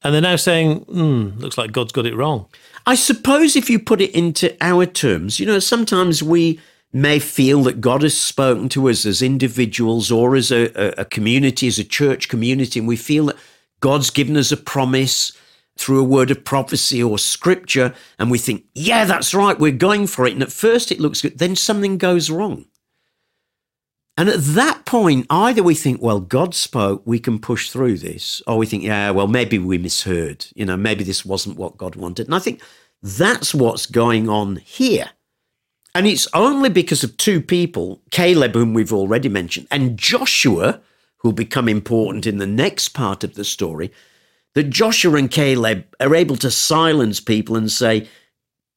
And 0.03 0.13
they're 0.13 0.21
now 0.21 0.37
saying, 0.37 0.81
hmm, 0.81 1.31
looks 1.39 1.57
like 1.57 1.73
God's 1.73 1.93
got 1.93 2.07
it 2.07 2.17
wrong. 2.17 2.47
I 2.87 2.97
suppose 2.97 3.57
if 3.57 3.71
you 3.71 3.79
put 3.79 4.01
it 4.01 4.11
into 4.11 4.55
our 4.61 4.85
terms, 4.85 5.39
you 5.41 5.47
know, 5.47 5.61
sometimes 5.61 6.23
we 6.23 6.61
may 6.93 7.19
feel 7.19 7.63
that 7.63 7.81
God 7.81 8.03
has 8.03 8.19
spoken 8.19 8.69
to 8.71 8.89
us 8.89 9.07
as 9.07 9.23
individuals 9.23 10.11
or 10.13 10.37
as 10.37 10.53
a, 10.53 10.67
a, 10.99 11.05
community, 11.05 11.67
as 11.67 11.79
a 11.79 11.85
church 11.85 12.29
community, 12.29 12.79
and 12.79 12.89
we 12.89 12.97
feel 12.97 13.27
that 13.27 13.37
God's 13.81 14.11
given 14.11 14.37
us 14.37 14.53
a 14.53 14.57
promise 14.57 15.33
through 15.77 16.01
a 16.01 16.05
word 16.05 16.31
of 16.31 16.45
prophecy 16.45 17.03
or 17.03 17.19
scripture, 17.19 17.95
and 18.19 18.31
we 18.31 18.39
think, 18.39 18.65
yeah, 18.75 19.05
that's 19.05 19.35
right, 19.35 19.59
we're 19.59 19.73
going 19.73 20.07
for 20.07 20.27
it. 20.27 20.35
And 20.35 20.43
at 20.43 20.53
first 20.53 20.93
it 20.93 21.01
looks 21.01 21.23
good, 21.23 21.39
then 21.39 21.57
something 21.57 21.97
goes 21.97 22.31
wrong. 22.31 22.67
And 24.19 24.29
at 24.29 24.41
that 24.41 24.85
point, 24.85 25.27
either 25.31 25.63
we 25.63 25.75
think, 25.75 26.03
well, 26.03 26.21
God 26.21 26.55
spoke, 26.55 27.03
we 27.07 27.19
can 27.19 27.39
push 27.39 27.71
through 27.71 27.99
this, 27.99 28.43
or 28.47 28.59
we 28.59 28.67
think, 28.67 28.83
yeah, 28.83 29.11
well, 29.11 29.27
maybe 29.27 29.59
we 29.59 29.79
misheard. 29.79 30.47
You 30.55 30.67
know, 30.67 30.77
maybe 30.77 31.03
this 31.03 31.25
wasn't 31.25 31.57
what 31.57 31.79
God 31.79 31.97
wanted. 31.97 32.27
And 32.27 32.35
I 32.35 32.39
think 32.39 32.61
that's 33.03 33.55
what's 33.55 33.87
going 33.87 34.29
on 34.29 34.57
here. 34.57 35.11
And 35.95 36.07
it's 36.07 36.29
only 36.33 36.71
because 36.71 37.05
of 37.05 37.17
two 37.17 37.41
people, 37.41 38.01
Caleb, 38.11 38.55
whom 38.55 38.73
we've 38.73 38.93
already 38.93 39.29
mentioned, 39.29 39.67
and 39.71 39.99
Joshua, 39.99 40.81
who'll 41.19 41.33
become 41.33 41.69
important 41.69 42.27
in 42.27 42.39
the 42.39 42.47
next 42.47 42.91
part 42.91 43.23
of 43.23 43.35
the 43.35 43.45
story, 43.45 43.93
that 44.55 44.71
Joshua 44.71 45.17
and 45.17 45.31
Caleb 45.31 45.85
are 46.01 46.15
able 46.15 46.37
to 46.37 46.51
silence 46.51 47.21
people 47.21 47.57
and 47.57 47.71
say, 47.71 48.09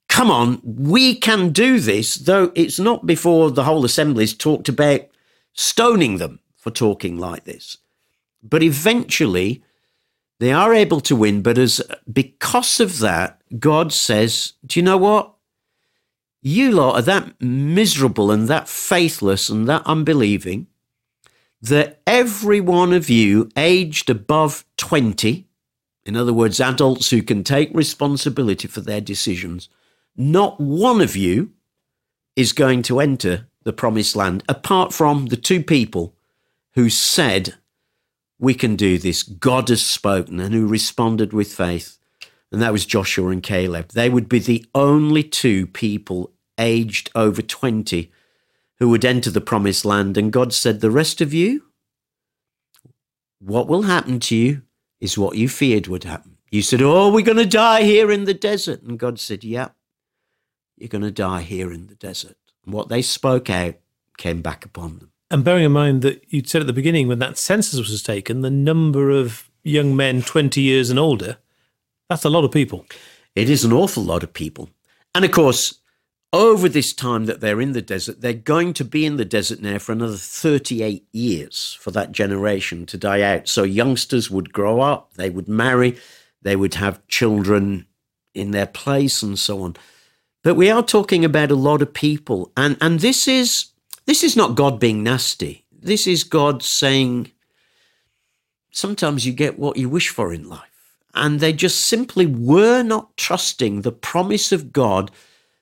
Come 0.07 0.29
on, 0.29 0.61
we 0.63 1.15
can 1.15 1.51
do 1.51 1.79
this, 1.79 2.15
though 2.15 2.51
it's 2.55 2.79
not 2.79 3.05
before 3.05 3.51
the 3.51 3.63
whole 3.63 3.83
assembly's 3.83 4.33
talked 4.33 4.69
about 4.69 5.01
stoning 5.53 6.17
them 6.17 6.39
for 6.55 6.69
talking 6.69 7.17
like 7.17 7.43
this. 7.43 7.77
But 8.43 8.61
eventually, 8.61 9.63
they 10.39 10.51
are 10.51 10.73
able 10.73 11.01
to 11.01 11.15
win. 11.15 11.41
But 11.41 11.57
as 11.57 11.81
because 12.11 12.79
of 12.79 12.99
that, 12.99 13.41
God 13.57 13.91
says, 13.91 14.53
Do 14.65 14.79
you 14.79 14.83
know 14.83 14.97
what? 14.97 15.34
You 16.47 16.73
lot 16.73 16.97
are 16.97 17.01
that 17.01 17.41
miserable 17.41 18.29
and 18.29 18.47
that 18.47 18.69
faithless 18.69 19.49
and 19.49 19.67
that 19.67 19.81
unbelieving 19.83 20.67
that 21.59 21.99
every 22.05 22.61
one 22.61 22.93
of 22.93 23.09
you 23.09 23.49
aged 23.57 24.11
above 24.11 24.63
20, 24.77 25.47
in 26.05 26.15
other 26.15 26.33
words, 26.33 26.61
adults 26.61 27.09
who 27.09 27.23
can 27.23 27.43
take 27.43 27.73
responsibility 27.73 28.67
for 28.67 28.81
their 28.81 29.01
decisions, 29.01 29.69
not 30.15 30.61
one 30.61 31.01
of 31.01 31.15
you 31.15 31.51
is 32.35 32.53
going 32.53 32.83
to 32.83 32.99
enter 32.99 33.47
the 33.63 33.73
promised 33.73 34.15
land 34.15 34.43
apart 34.47 34.93
from 34.93 35.25
the 35.25 35.37
two 35.37 35.63
people 35.63 36.13
who 36.75 36.91
said, 36.91 37.55
We 38.37 38.53
can 38.53 38.75
do 38.75 38.99
this. 38.99 39.23
God 39.23 39.69
has 39.69 39.83
spoken, 39.83 40.39
and 40.39 40.53
who 40.53 40.67
responded 40.67 41.33
with 41.33 41.51
faith. 41.51 41.97
And 42.51 42.61
that 42.61 42.71
was 42.71 42.85
Joshua 42.85 43.29
and 43.29 43.41
Caleb. 43.41 43.93
They 43.93 44.09
would 44.09 44.29
be 44.29 44.37
the 44.37 44.63
only 44.75 45.23
two 45.23 45.65
people 45.65 46.31
aged 46.57 47.11
over 47.15 47.41
20 47.41 48.11
who 48.79 48.89
would 48.89 49.05
enter 49.05 49.29
the 49.29 49.41
promised 49.41 49.85
land. 49.85 50.17
And 50.17 50.31
God 50.31 50.53
said, 50.53 50.81
The 50.81 50.91
rest 50.91 51.21
of 51.21 51.33
you, 51.33 51.63
what 53.39 53.67
will 53.67 53.83
happen 53.83 54.19
to 54.21 54.35
you 54.35 54.61
is 54.99 55.17
what 55.17 55.37
you 55.37 55.47
feared 55.47 55.87
would 55.87 56.03
happen. 56.03 56.37
You 56.51 56.61
said, 56.61 56.81
Oh, 56.81 57.11
we're 57.11 57.25
going 57.25 57.37
to 57.37 57.45
die 57.45 57.83
here 57.83 58.11
in 58.11 58.25
the 58.25 58.33
desert. 58.33 58.81
And 58.81 58.99
God 58.99 59.19
said, 59.19 59.43
Yeah, 59.43 59.69
you're 60.77 60.89
going 60.89 61.03
to 61.03 61.11
die 61.11 61.41
here 61.41 61.71
in 61.71 61.87
the 61.87 61.95
desert. 61.95 62.37
And 62.65 62.73
what 62.73 62.89
they 62.89 63.01
spoke 63.01 63.49
out 63.49 63.75
came 64.17 64.41
back 64.41 64.65
upon 64.65 64.99
them. 64.99 65.11
And 65.31 65.43
bearing 65.43 65.65
in 65.65 65.71
mind 65.71 66.01
that 66.03 66.23
you'd 66.27 66.49
said 66.49 66.61
at 66.61 66.67
the 66.67 66.73
beginning 66.73 67.07
when 67.07 67.19
that 67.19 67.37
census 67.37 67.79
was 67.79 68.03
taken, 68.03 68.41
the 68.41 68.49
number 68.49 69.09
of 69.09 69.49
young 69.63 69.95
men 69.95 70.21
20 70.21 70.61
years 70.61 70.89
and 70.89 70.99
older, 70.99 71.37
that's 72.09 72.23
a 72.23 72.29
lot 72.29 72.43
of 72.43 72.51
people. 72.51 72.85
It 73.35 73.49
is 73.49 73.65
an 73.65 73.73
awful 73.73 74.03
lot 74.03 74.23
of 74.23 74.33
people. 74.33 74.69
And 75.13 75.25
of 75.25 75.31
course, 75.31 75.79
over 76.35 76.67
this 76.67 76.91
time 76.91 77.27
that 77.27 77.39
they're 77.39 77.61
in 77.61 77.71
the 77.71 77.81
desert, 77.81 78.19
they're 78.19 78.33
going 78.33 78.73
to 78.73 78.83
be 78.83 79.05
in 79.05 79.15
the 79.15 79.23
desert 79.23 79.61
now 79.61 79.77
for 79.77 79.93
another 79.93 80.17
38 80.17 81.07
years 81.13 81.77
for 81.79 81.91
that 81.91 82.11
generation 82.11 82.85
to 82.87 82.97
die 82.97 83.21
out. 83.21 83.47
So 83.47 83.63
youngsters 83.63 84.29
would 84.29 84.51
grow 84.51 84.81
up, 84.81 85.13
they 85.13 85.29
would 85.29 85.47
marry, 85.47 85.97
they 86.41 86.57
would 86.57 86.73
have 86.73 87.07
children 87.07 87.87
in 88.33 88.51
their 88.51 88.65
place 88.65 89.23
and 89.23 89.39
so 89.39 89.61
on. 89.61 89.77
But 90.43 90.55
we 90.55 90.69
are 90.69 90.83
talking 90.83 91.23
about 91.23 91.51
a 91.51 91.55
lot 91.55 91.81
of 91.81 91.93
people 91.93 92.51
and 92.57 92.75
and 92.81 92.99
this 92.99 93.29
is 93.29 93.67
this 94.05 94.21
is 94.21 94.35
not 94.35 94.55
God 94.55 94.77
being 94.77 95.03
nasty. 95.03 95.63
This 95.71 96.05
is 96.05 96.25
God 96.25 96.61
saying 96.61 97.31
sometimes 98.71 99.25
you 99.25 99.31
get 99.31 99.57
what 99.57 99.77
you 99.77 99.87
wish 99.87 100.09
for 100.09 100.33
in 100.33 100.49
life. 100.49 100.97
And 101.13 101.39
they 101.39 101.53
just 101.53 101.87
simply 101.87 102.25
were 102.25 102.83
not 102.83 103.15
trusting 103.15 103.81
the 103.81 103.93
promise 103.93 104.51
of 104.51 104.73
God 104.73 105.11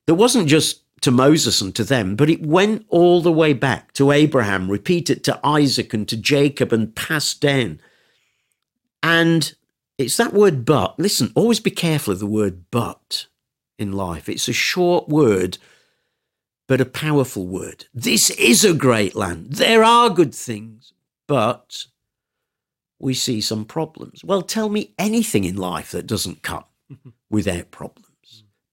that 0.07 0.15
wasn't 0.15 0.47
just 0.47 0.81
to 1.01 1.11
Moses 1.11 1.59
and 1.61 1.75
to 1.75 1.83
them, 1.83 2.15
but 2.15 2.29
it 2.29 2.45
went 2.45 2.85
all 2.89 3.21
the 3.21 3.31
way 3.31 3.53
back 3.53 3.91
to 3.93 4.11
Abraham, 4.11 4.71
repeated 4.71 5.23
to 5.25 5.39
Isaac 5.43 5.93
and 5.93 6.07
to 6.07 6.15
Jacob, 6.15 6.71
and 6.71 6.95
passed 6.95 7.41
down. 7.41 7.81
And 9.01 9.53
it's 9.97 10.17
that 10.17 10.33
word 10.33 10.63
but. 10.63 10.97
Listen, 10.97 11.31
always 11.35 11.59
be 11.59 11.71
careful 11.71 12.13
of 12.13 12.19
the 12.19 12.25
word 12.25 12.65
but 12.71 13.27
in 13.77 13.91
life. 13.91 14.29
It's 14.29 14.47
a 14.47 14.53
short 14.53 15.09
word, 15.09 15.57
but 16.67 16.79
a 16.79 16.85
powerful 16.85 17.45
word. 17.45 17.85
This 17.93 18.29
is 18.31 18.63
a 18.63 18.73
great 18.73 19.13
land. 19.13 19.53
There 19.53 19.83
are 19.83 20.09
good 20.09 20.33
things, 20.33 20.93
but 21.27 21.85
we 22.97 23.13
see 23.13 23.41
some 23.41 23.65
problems. 23.65 24.23
Well, 24.23 24.41
tell 24.41 24.69
me 24.69 24.93
anything 24.97 25.43
in 25.43 25.57
life 25.57 25.91
that 25.91 26.07
doesn't 26.07 26.43
come 26.43 26.63
without 27.29 27.71
problems. 27.71 28.12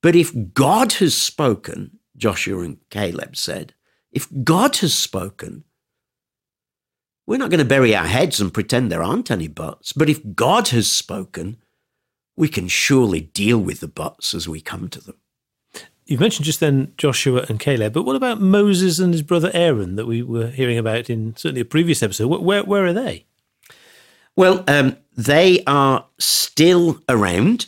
But 0.02 0.16
if 0.16 0.32
God 0.54 0.94
has 0.94 1.20
spoken, 1.20 1.98
Joshua 2.16 2.62
and 2.62 2.78
Caleb 2.90 3.36
said, 3.36 3.74
if 4.12 4.28
God 4.44 4.76
has 4.78 4.94
spoken, 4.94 5.64
we're 7.26 7.36
not 7.36 7.50
going 7.50 7.58
to 7.58 7.64
bury 7.64 7.94
our 7.94 8.06
heads 8.06 8.40
and 8.40 8.52
pretend 8.52 8.90
there 8.90 9.02
aren't 9.02 9.30
any 9.30 9.46
buts. 9.46 9.92
But 9.92 10.08
if 10.08 10.20
God 10.34 10.68
has 10.68 10.90
spoken, 10.90 11.58
we 12.36 12.48
can 12.48 12.68
surely 12.68 13.20
deal 13.20 13.58
with 13.58 13.80
the 13.80 13.88
buts 13.88 14.34
as 14.34 14.48
we 14.48 14.60
come 14.60 14.88
to 14.88 15.00
them. 15.00 15.16
You've 16.06 16.18
mentioned 16.18 16.46
just 16.46 16.58
then 16.58 16.92
Joshua 16.96 17.46
and 17.48 17.60
Caleb, 17.60 17.92
but 17.92 18.02
what 18.02 18.16
about 18.16 18.40
Moses 18.40 18.98
and 18.98 19.14
his 19.14 19.22
brother 19.22 19.50
Aaron 19.54 19.94
that 19.94 20.06
we 20.06 20.22
were 20.22 20.48
hearing 20.48 20.76
about 20.76 21.08
in 21.08 21.36
certainly 21.36 21.60
a 21.60 21.64
previous 21.64 22.02
episode? 22.02 22.26
Where, 22.26 22.64
where 22.64 22.84
are 22.84 22.92
they? 22.92 23.26
Well, 24.34 24.64
um, 24.66 24.96
they 25.16 25.62
are 25.68 26.06
still 26.18 27.00
around. 27.08 27.66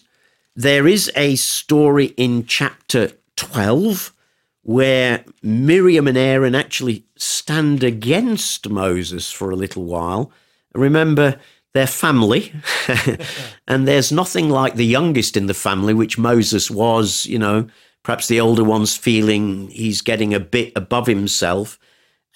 There 0.54 0.86
is 0.86 1.10
a 1.16 1.36
story 1.36 2.06
in 2.18 2.44
chapter 2.44 3.12
12 3.36 4.12
where 4.60 5.24
Miriam 5.42 6.06
and 6.06 6.18
Aaron 6.18 6.54
actually 6.54 7.06
stand 7.16 7.82
against 7.82 8.68
Moses 8.68 9.32
for 9.32 9.50
a 9.50 9.56
little 9.56 9.84
while. 9.84 10.30
Remember, 10.74 11.40
their 11.72 11.86
family, 11.86 12.52
and 13.66 13.88
there's 13.88 14.12
nothing 14.12 14.50
like 14.50 14.74
the 14.74 14.84
youngest 14.84 15.38
in 15.38 15.46
the 15.46 15.54
family, 15.54 15.94
which 15.94 16.18
Moses 16.18 16.70
was, 16.70 17.24
you 17.24 17.38
know, 17.38 17.66
perhaps 18.02 18.28
the 18.28 18.40
older 18.40 18.62
one's 18.62 18.94
feeling 18.94 19.68
he's 19.70 20.02
getting 20.02 20.34
a 20.34 20.40
bit 20.40 20.72
above 20.76 21.06
himself. 21.06 21.78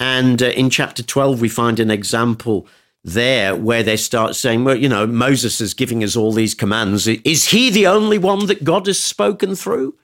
And 0.01 0.43
uh, 0.43 0.47
in 0.47 0.71
chapter 0.71 1.03
12, 1.03 1.43
we 1.43 1.51
find 1.51 1.79
an 1.79 1.91
example 1.91 2.67
there 3.07 3.55
where 3.55 3.85
they 3.85 3.97
start 3.97 4.35
saying, 4.35 4.65
well, 4.65 4.75
you 4.75 4.89
know, 4.89 5.07
Moses 5.07 5.61
is 5.61 5.75
giving 5.75 6.03
us 6.03 6.17
all 6.17 6.33
these 6.33 6.55
commands. 6.55 7.07
Is 7.07 7.49
he 7.49 7.71
the 7.71 7.87
only 7.87 8.19
one 8.19 8.47
that 8.47 8.65
God 8.65 8.87
has 8.89 9.01
spoken 9.01 9.55
through? 9.55 9.95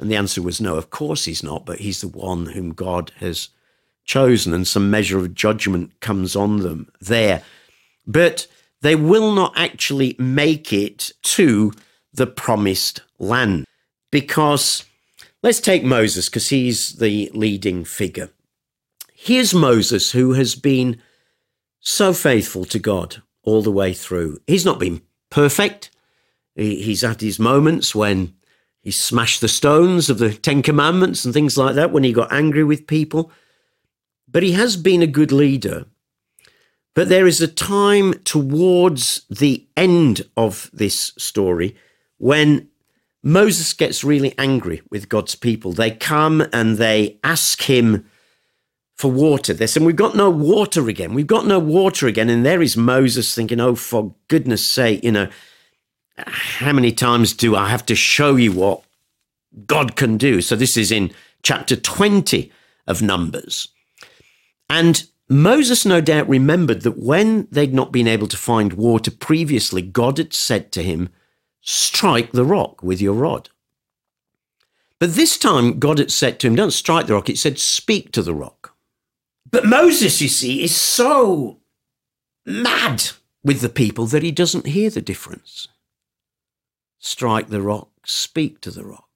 And 0.00 0.10
the 0.10 0.16
answer 0.16 0.42
was 0.42 0.60
no, 0.60 0.74
of 0.74 0.90
course 0.90 1.24
he's 1.24 1.44
not, 1.44 1.64
but 1.64 1.78
he's 1.78 2.00
the 2.00 2.08
one 2.08 2.46
whom 2.46 2.72
God 2.72 3.12
has 3.20 3.48
chosen, 4.04 4.52
and 4.52 4.66
some 4.66 4.90
measure 4.90 5.18
of 5.18 5.34
judgment 5.34 6.00
comes 6.00 6.34
on 6.34 6.58
them 6.58 6.90
there. 7.00 7.42
But 8.08 8.48
they 8.80 8.96
will 8.96 9.30
not 9.30 9.52
actually 9.54 10.16
make 10.18 10.72
it 10.72 11.12
to 11.22 11.72
the 12.12 12.26
promised 12.26 13.02
land 13.20 13.66
because 14.10 14.84
let's 15.44 15.60
take 15.60 15.84
Moses 15.84 16.28
because 16.28 16.48
he's 16.48 16.94
the 16.94 17.30
leading 17.32 17.84
figure. 17.84 18.30
Here's 19.14 19.54
Moses 19.54 20.10
who 20.10 20.32
has 20.32 20.56
been 20.56 21.00
so 21.82 22.12
faithful 22.12 22.64
to 22.64 22.78
God 22.78 23.22
all 23.42 23.60
the 23.60 23.72
way 23.72 23.92
through. 23.92 24.38
He's 24.46 24.64
not 24.64 24.78
been 24.78 25.02
perfect. 25.28 25.90
He's 26.54 27.02
had 27.02 27.20
his 27.20 27.38
moments 27.38 27.94
when 27.94 28.34
he 28.80 28.90
smashed 28.90 29.40
the 29.40 29.48
stones 29.48 30.08
of 30.08 30.18
the 30.18 30.32
Ten 30.32 30.62
Commandments 30.62 31.24
and 31.24 31.34
things 31.34 31.58
like 31.58 31.74
that, 31.74 31.92
when 31.92 32.04
he 32.04 32.12
got 32.12 32.32
angry 32.32 32.64
with 32.64 32.86
people. 32.86 33.30
But 34.28 34.42
he 34.42 34.52
has 34.52 34.76
been 34.76 35.02
a 35.02 35.06
good 35.06 35.32
leader. 35.32 35.86
But 36.94 37.08
there 37.08 37.26
is 37.26 37.40
a 37.40 37.48
time 37.48 38.14
towards 38.24 39.24
the 39.30 39.66
end 39.76 40.22
of 40.36 40.70
this 40.72 41.12
story 41.16 41.76
when 42.18 42.68
Moses 43.22 43.72
gets 43.72 44.04
really 44.04 44.34
angry 44.36 44.82
with 44.90 45.08
God's 45.08 45.34
people. 45.34 45.72
They 45.72 45.90
come 45.90 46.46
and 46.52 46.76
they 46.76 47.18
ask 47.24 47.62
him 47.62 48.04
for 48.96 49.10
water. 49.10 49.52
They 49.52 49.66
said, 49.66 49.82
We've 49.82 49.96
got 49.96 50.14
no 50.14 50.30
water 50.30 50.88
again. 50.88 51.14
We've 51.14 51.26
got 51.26 51.46
no 51.46 51.58
water 51.58 52.06
again. 52.06 52.28
And 52.28 52.44
there 52.44 52.62
is 52.62 52.76
Moses 52.76 53.34
thinking, 53.34 53.60
Oh, 53.60 53.74
for 53.74 54.14
goodness 54.28 54.66
sake, 54.66 55.02
you 55.04 55.12
know, 55.12 55.28
how 56.16 56.72
many 56.72 56.92
times 56.92 57.32
do 57.32 57.56
I 57.56 57.68
have 57.68 57.86
to 57.86 57.94
show 57.94 58.36
you 58.36 58.52
what 58.52 58.82
God 59.66 59.96
can 59.96 60.16
do? 60.16 60.40
So 60.40 60.56
this 60.56 60.76
is 60.76 60.92
in 60.92 61.12
chapter 61.42 61.76
20 61.76 62.52
of 62.86 63.02
Numbers. 63.02 63.68
And 64.68 65.04
Moses 65.28 65.86
no 65.86 66.00
doubt 66.00 66.28
remembered 66.28 66.82
that 66.82 66.98
when 66.98 67.48
they'd 67.50 67.74
not 67.74 67.92
been 67.92 68.08
able 68.08 68.28
to 68.28 68.36
find 68.36 68.74
water 68.74 69.10
previously, 69.10 69.82
God 69.82 70.18
had 70.18 70.34
said 70.34 70.72
to 70.72 70.82
him, 70.82 71.08
Strike 71.62 72.32
the 72.32 72.44
rock 72.44 72.82
with 72.82 73.00
your 73.00 73.14
rod. 73.14 73.48
But 74.98 75.14
this 75.14 75.38
time, 75.38 75.78
God 75.78 75.98
had 75.98 76.10
said 76.10 76.38
to 76.40 76.46
him, 76.46 76.54
Don't 76.54 76.72
strike 76.72 77.06
the 77.06 77.14
rock, 77.14 77.28
it 77.28 77.38
said, 77.38 77.58
Speak 77.58 78.12
to 78.12 78.22
the 78.22 78.34
rock. 78.34 78.71
But 79.52 79.66
Moses, 79.66 80.20
you 80.20 80.28
see, 80.28 80.64
is 80.64 80.74
so 80.74 81.60
mad 82.46 83.10
with 83.44 83.60
the 83.60 83.68
people 83.68 84.06
that 84.06 84.22
he 84.22 84.32
doesn't 84.32 84.66
hear 84.66 84.90
the 84.90 85.02
difference. 85.02 85.68
Strike 86.98 87.48
the 87.48 87.62
rock, 87.62 87.90
speak 88.04 88.60
to 88.62 88.70
the 88.70 88.84
rock. 88.84 89.08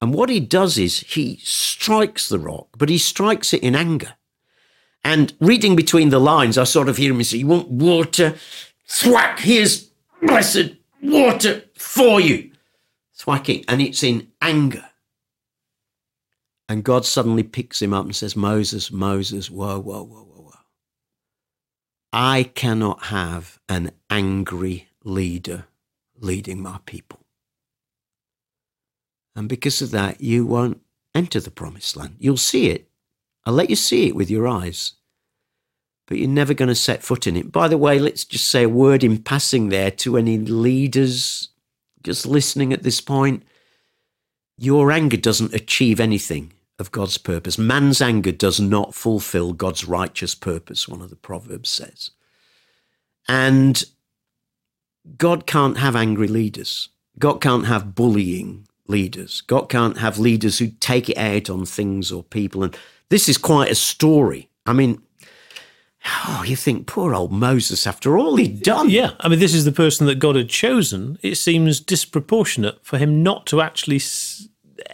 And 0.00 0.14
what 0.14 0.30
he 0.30 0.40
does 0.40 0.78
is 0.78 1.00
he 1.00 1.38
strikes 1.42 2.28
the 2.28 2.38
rock, 2.38 2.68
but 2.78 2.88
he 2.88 2.98
strikes 2.98 3.52
it 3.52 3.62
in 3.62 3.74
anger. 3.74 4.14
And 5.04 5.34
reading 5.40 5.74
between 5.74 6.10
the 6.10 6.20
lines, 6.20 6.56
I 6.56 6.64
sort 6.64 6.88
of 6.88 6.96
hear 6.96 7.12
him 7.12 7.22
say, 7.24 7.38
You 7.38 7.48
want 7.48 7.68
water? 7.68 8.36
Thwack, 8.88 9.40
here's 9.40 9.90
blessed 10.22 10.76
water 11.02 11.64
for 11.76 12.20
you. 12.20 12.52
Thwacking. 13.16 13.64
And 13.68 13.80
it's 13.80 14.02
in 14.02 14.28
anger. 14.40 14.84
And 16.72 16.82
God 16.82 17.04
suddenly 17.04 17.42
picks 17.42 17.82
him 17.82 17.92
up 17.92 18.06
and 18.06 18.16
says, 18.16 18.34
Moses, 18.34 18.90
Moses, 18.90 19.50
whoa, 19.50 19.78
whoa, 19.78 20.04
whoa, 20.04 20.22
whoa, 20.22 20.42
whoa. 20.44 20.58
I 22.14 22.44
cannot 22.44 23.02
have 23.04 23.60
an 23.68 23.90
angry 24.08 24.88
leader 25.04 25.66
leading 26.18 26.62
my 26.62 26.78
people. 26.86 27.26
And 29.36 29.50
because 29.50 29.82
of 29.82 29.90
that, 29.90 30.22
you 30.22 30.46
won't 30.46 30.80
enter 31.14 31.40
the 31.40 31.50
promised 31.50 31.94
land. 31.94 32.16
You'll 32.18 32.38
see 32.38 32.70
it, 32.70 32.88
I'll 33.44 33.52
let 33.52 33.68
you 33.68 33.76
see 33.76 34.08
it 34.08 34.16
with 34.16 34.30
your 34.30 34.48
eyes, 34.48 34.94
but 36.06 36.16
you're 36.16 36.26
never 36.26 36.54
going 36.54 36.70
to 36.70 36.74
set 36.74 37.02
foot 37.02 37.26
in 37.26 37.36
it. 37.36 37.52
By 37.52 37.68
the 37.68 37.76
way, 37.76 37.98
let's 37.98 38.24
just 38.24 38.50
say 38.50 38.62
a 38.62 38.68
word 38.70 39.04
in 39.04 39.22
passing 39.22 39.68
there 39.68 39.90
to 39.90 40.16
any 40.16 40.38
leaders 40.38 41.50
just 42.02 42.24
listening 42.24 42.72
at 42.72 42.82
this 42.82 43.02
point. 43.02 43.42
Your 44.56 44.90
anger 44.90 45.18
doesn't 45.18 45.52
achieve 45.52 46.00
anything 46.00 46.54
of 46.82 46.92
God's 46.92 47.16
purpose. 47.16 47.56
Man's 47.56 48.02
anger 48.02 48.32
does 48.32 48.60
not 48.60 48.94
fulfill 48.94 49.54
God's 49.54 49.86
righteous 49.86 50.34
purpose, 50.34 50.86
one 50.86 51.00
of 51.00 51.08
the 51.08 51.16
Proverbs 51.16 51.70
says. 51.70 52.10
And 53.26 53.82
God 55.16 55.46
can't 55.46 55.78
have 55.78 55.96
angry 55.96 56.28
leaders. 56.28 56.90
God 57.18 57.40
can't 57.40 57.66
have 57.66 57.94
bullying 57.94 58.66
leaders. 58.88 59.42
God 59.42 59.68
can't 59.68 59.98
have 59.98 60.18
leaders 60.18 60.58
who 60.58 60.68
take 60.80 61.08
it 61.08 61.16
out 61.16 61.48
on 61.48 61.64
things 61.64 62.10
or 62.12 62.22
people. 62.22 62.64
And 62.64 62.76
this 63.08 63.28
is 63.28 63.38
quite 63.38 63.70
a 63.70 63.76
story. 63.76 64.50
I 64.66 64.72
mean, 64.72 65.00
oh, 66.26 66.42
you 66.44 66.56
think, 66.56 66.88
poor 66.88 67.14
old 67.14 67.32
Moses, 67.32 67.86
after 67.86 68.18
all 68.18 68.36
he'd 68.36 68.62
done. 68.62 68.90
Yeah. 68.90 69.12
I 69.20 69.28
mean, 69.28 69.38
this 69.38 69.54
is 69.54 69.64
the 69.64 69.72
person 69.72 70.06
that 70.08 70.18
God 70.18 70.34
had 70.34 70.48
chosen. 70.48 71.16
It 71.22 71.36
seems 71.36 71.78
disproportionate 71.78 72.84
for 72.84 72.98
him 72.98 73.22
not 73.22 73.46
to 73.46 73.60
actually 73.60 74.00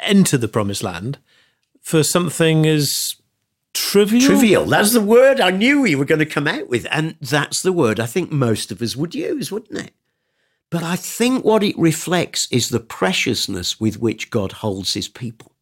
enter 0.03 0.37
the 0.37 0.49
promised 0.49 0.83
land 0.83 1.19
for 1.89 2.03
something 2.03 2.67
as 2.67 3.17
trivial. 3.73 4.21
Trivial. 4.21 4.67
That's 4.67 4.93
the 4.93 5.01
word 5.01 5.41
I 5.41 5.51
knew 5.51 5.81
we 5.81 5.95
were 5.95 6.05
going 6.05 6.19
to 6.19 6.27
come 6.27 6.47
out 6.47 6.69
with. 6.69 6.87
And 6.91 7.17
that's 7.19 7.63
the 7.63 7.73
word 7.73 7.99
I 7.99 8.05
think 8.05 8.31
most 8.31 8.71
of 8.71 8.83
us 8.83 8.95
would 8.95 9.15
use, 9.15 9.51
wouldn't 9.51 9.87
it? 9.87 9.95
But 10.71 10.83
I 10.83 10.97
think 10.97 11.47
what 11.47 11.63
it 11.63 11.79
reflects 11.79 12.47
is 12.51 12.69
the 12.69 12.79
preciousness 12.79 13.81
with 13.81 13.99
which 13.99 14.29
God 14.29 14.53
holds 14.53 14.93
his 14.93 15.09
people. 15.09 15.53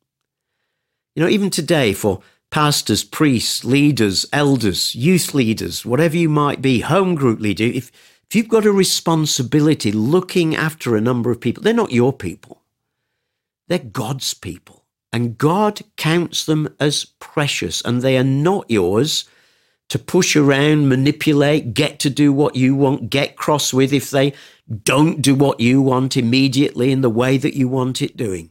You 1.14 1.22
know, 1.22 1.28
even 1.28 1.48
today, 1.48 1.92
for 1.92 2.22
pastors, 2.50 3.04
priests, 3.04 3.64
leaders, 3.64 4.26
elders, 4.32 4.96
youth 4.96 5.32
leaders, 5.32 5.86
whatever 5.86 6.16
you 6.16 6.28
might 6.28 6.60
be, 6.60 6.80
home 6.80 7.14
group 7.14 7.38
leader, 7.38 7.62
if, 7.62 7.92
if 8.28 8.34
you've 8.34 8.48
got 8.48 8.66
a 8.66 8.72
responsibility 8.72 9.92
looking 9.92 10.56
after 10.56 10.96
a 10.96 11.00
number 11.00 11.30
of 11.30 11.40
people, 11.40 11.62
they're 11.62 11.72
not 11.72 11.92
your 11.92 12.12
people, 12.12 12.62
they're 13.68 13.78
God's 13.78 14.34
people. 14.34 14.75
And 15.16 15.38
God 15.38 15.80
counts 15.96 16.44
them 16.44 16.68
as 16.78 17.06
precious, 17.06 17.80
and 17.80 18.02
they 18.02 18.18
are 18.18 18.22
not 18.22 18.70
yours 18.70 19.24
to 19.88 19.98
push 19.98 20.36
around, 20.36 20.90
manipulate, 20.90 21.72
get 21.72 21.98
to 22.00 22.10
do 22.10 22.34
what 22.34 22.54
you 22.54 22.74
want, 22.74 23.08
get 23.08 23.34
cross 23.34 23.72
with 23.72 23.94
if 23.94 24.10
they 24.10 24.34
don't 24.82 25.22
do 25.22 25.34
what 25.34 25.58
you 25.58 25.80
want 25.80 26.18
immediately 26.18 26.92
in 26.92 27.00
the 27.00 27.08
way 27.08 27.38
that 27.38 27.54
you 27.54 27.66
want 27.66 28.02
it 28.02 28.18
doing. 28.18 28.50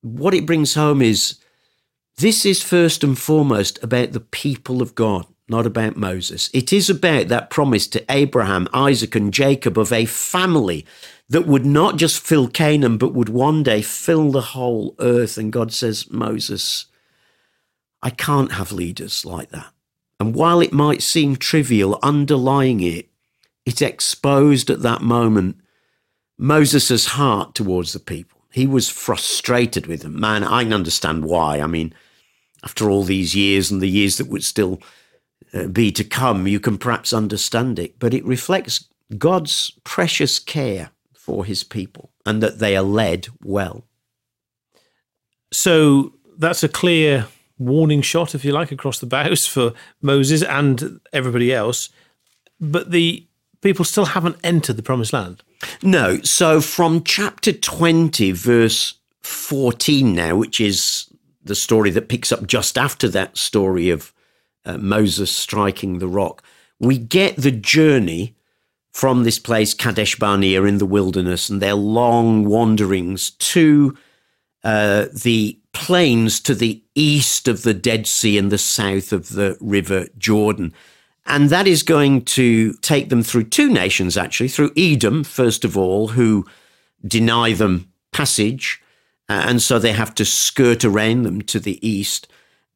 What 0.00 0.32
it 0.32 0.46
brings 0.46 0.72
home 0.72 1.02
is 1.02 1.38
this 2.16 2.46
is 2.46 2.62
first 2.62 3.04
and 3.04 3.18
foremost 3.18 3.78
about 3.84 4.12
the 4.12 4.20
people 4.20 4.80
of 4.80 4.94
God, 4.94 5.26
not 5.48 5.66
about 5.66 5.96
Moses. 5.96 6.50
It 6.52 6.72
is 6.72 6.90
about 6.90 7.28
that 7.28 7.50
promise 7.50 7.86
to 7.88 8.04
Abraham, 8.10 8.68
Isaac, 8.72 9.14
and 9.14 9.32
Jacob 9.32 9.78
of 9.78 9.92
a 9.92 10.04
family 10.04 10.84
that 11.28 11.46
would 11.46 11.66
not 11.66 11.96
just 11.96 12.20
fill 12.20 12.48
Canaan, 12.48 12.98
but 12.98 13.14
would 13.14 13.28
one 13.28 13.62
day 13.62 13.82
fill 13.82 14.30
the 14.30 14.40
whole 14.40 14.94
earth. 14.98 15.36
And 15.38 15.52
God 15.52 15.72
says, 15.72 16.10
Moses, 16.10 16.86
I 18.02 18.10
can't 18.10 18.52
have 18.52 18.72
leaders 18.72 19.24
like 19.24 19.50
that. 19.50 19.72
And 20.20 20.34
while 20.34 20.60
it 20.60 20.72
might 20.72 21.02
seem 21.02 21.36
trivial, 21.36 21.98
underlying 22.02 22.80
it, 22.80 23.08
it 23.64 23.82
exposed 23.82 24.70
at 24.70 24.82
that 24.82 25.02
moment 25.02 25.56
Moses' 26.38 27.06
heart 27.06 27.54
towards 27.54 27.92
the 27.92 28.00
people. 28.00 28.40
He 28.50 28.66
was 28.66 28.88
frustrated 28.88 29.86
with 29.86 30.02
them. 30.02 30.18
Man, 30.18 30.42
I 30.42 30.64
can 30.64 30.72
understand 30.72 31.24
why. 31.24 31.60
I 31.60 31.66
mean, 31.66 31.94
after 32.64 32.88
all 32.88 33.04
these 33.04 33.34
years 33.34 33.70
and 33.70 33.80
the 33.80 33.88
years 33.88 34.16
that 34.16 34.28
would 34.28 34.44
still 34.44 34.80
Uh, 35.54 35.66
be 35.66 35.90
to 35.92 36.04
come, 36.04 36.46
you 36.46 36.60
can 36.60 36.76
perhaps 36.76 37.12
understand 37.12 37.78
it. 37.78 37.98
But 37.98 38.12
it 38.12 38.24
reflects 38.24 38.88
God's 39.16 39.72
precious 39.84 40.38
care 40.38 40.90
for 41.14 41.44
his 41.44 41.64
people 41.64 42.10
and 42.26 42.42
that 42.42 42.58
they 42.58 42.76
are 42.76 42.82
led 42.82 43.28
well. 43.42 43.84
So 45.50 46.12
that's 46.36 46.62
a 46.62 46.68
clear 46.68 47.26
warning 47.58 48.02
shot, 48.02 48.34
if 48.34 48.44
you 48.44 48.52
like, 48.52 48.70
across 48.70 48.98
the 48.98 49.06
bows 49.06 49.46
for 49.46 49.72
Moses 50.02 50.42
and 50.42 51.00
everybody 51.12 51.52
else. 51.52 51.88
But 52.60 52.90
the 52.90 53.26
people 53.60 53.84
still 53.84 54.06
haven't 54.06 54.36
entered 54.44 54.76
the 54.76 54.82
promised 54.82 55.12
land. 55.12 55.42
No. 55.82 56.20
So 56.22 56.60
from 56.60 57.02
chapter 57.02 57.52
20, 57.52 58.32
verse 58.32 58.94
14 59.22 60.14
now, 60.14 60.36
which 60.36 60.60
is 60.60 61.10
the 61.42 61.54
story 61.54 61.90
that 61.90 62.08
picks 62.08 62.30
up 62.30 62.46
just 62.46 62.76
after 62.78 63.08
that 63.08 63.36
story 63.36 63.90
of 63.90 64.12
uh, 64.68 64.78
Moses 64.78 65.34
striking 65.34 65.98
the 65.98 66.06
rock, 66.06 66.42
we 66.78 66.98
get 66.98 67.36
the 67.36 67.50
journey 67.50 68.36
from 68.92 69.24
this 69.24 69.38
place, 69.38 69.74
Kadesh 69.74 70.16
Barnea, 70.16 70.62
in 70.64 70.78
the 70.78 70.86
wilderness, 70.86 71.48
and 71.48 71.60
their 71.60 71.74
long 71.74 72.44
wanderings 72.44 73.30
to 73.30 73.96
uh, 74.64 75.06
the 75.12 75.58
plains 75.72 76.40
to 76.40 76.54
the 76.54 76.82
east 76.94 77.46
of 77.46 77.62
the 77.62 77.74
Dead 77.74 78.06
Sea 78.06 78.38
and 78.38 78.50
the 78.50 78.58
south 78.58 79.12
of 79.12 79.30
the 79.30 79.56
River 79.60 80.06
Jordan. 80.18 80.74
And 81.26 81.50
that 81.50 81.66
is 81.66 81.82
going 81.82 82.24
to 82.24 82.72
take 82.74 83.08
them 83.08 83.22
through 83.22 83.44
two 83.44 83.70
nations, 83.70 84.16
actually, 84.16 84.48
through 84.48 84.72
Edom, 84.76 85.24
first 85.24 85.64
of 85.64 85.76
all, 85.76 86.08
who 86.08 86.46
deny 87.06 87.52
them 87.52 87.92
passage. 88.12 88.82
Uh, 89.28 89.44
and 89.46 89.62
so 89.62 89.78
they 89.78 89.92
have 89.92 90.14
to 90.16 90.24
skirt 90.24 90.84
around 90.84 91.22
them 91.22 91.42
to 91.42 91.60
the 91.60 91.86
east. 91.86 92.26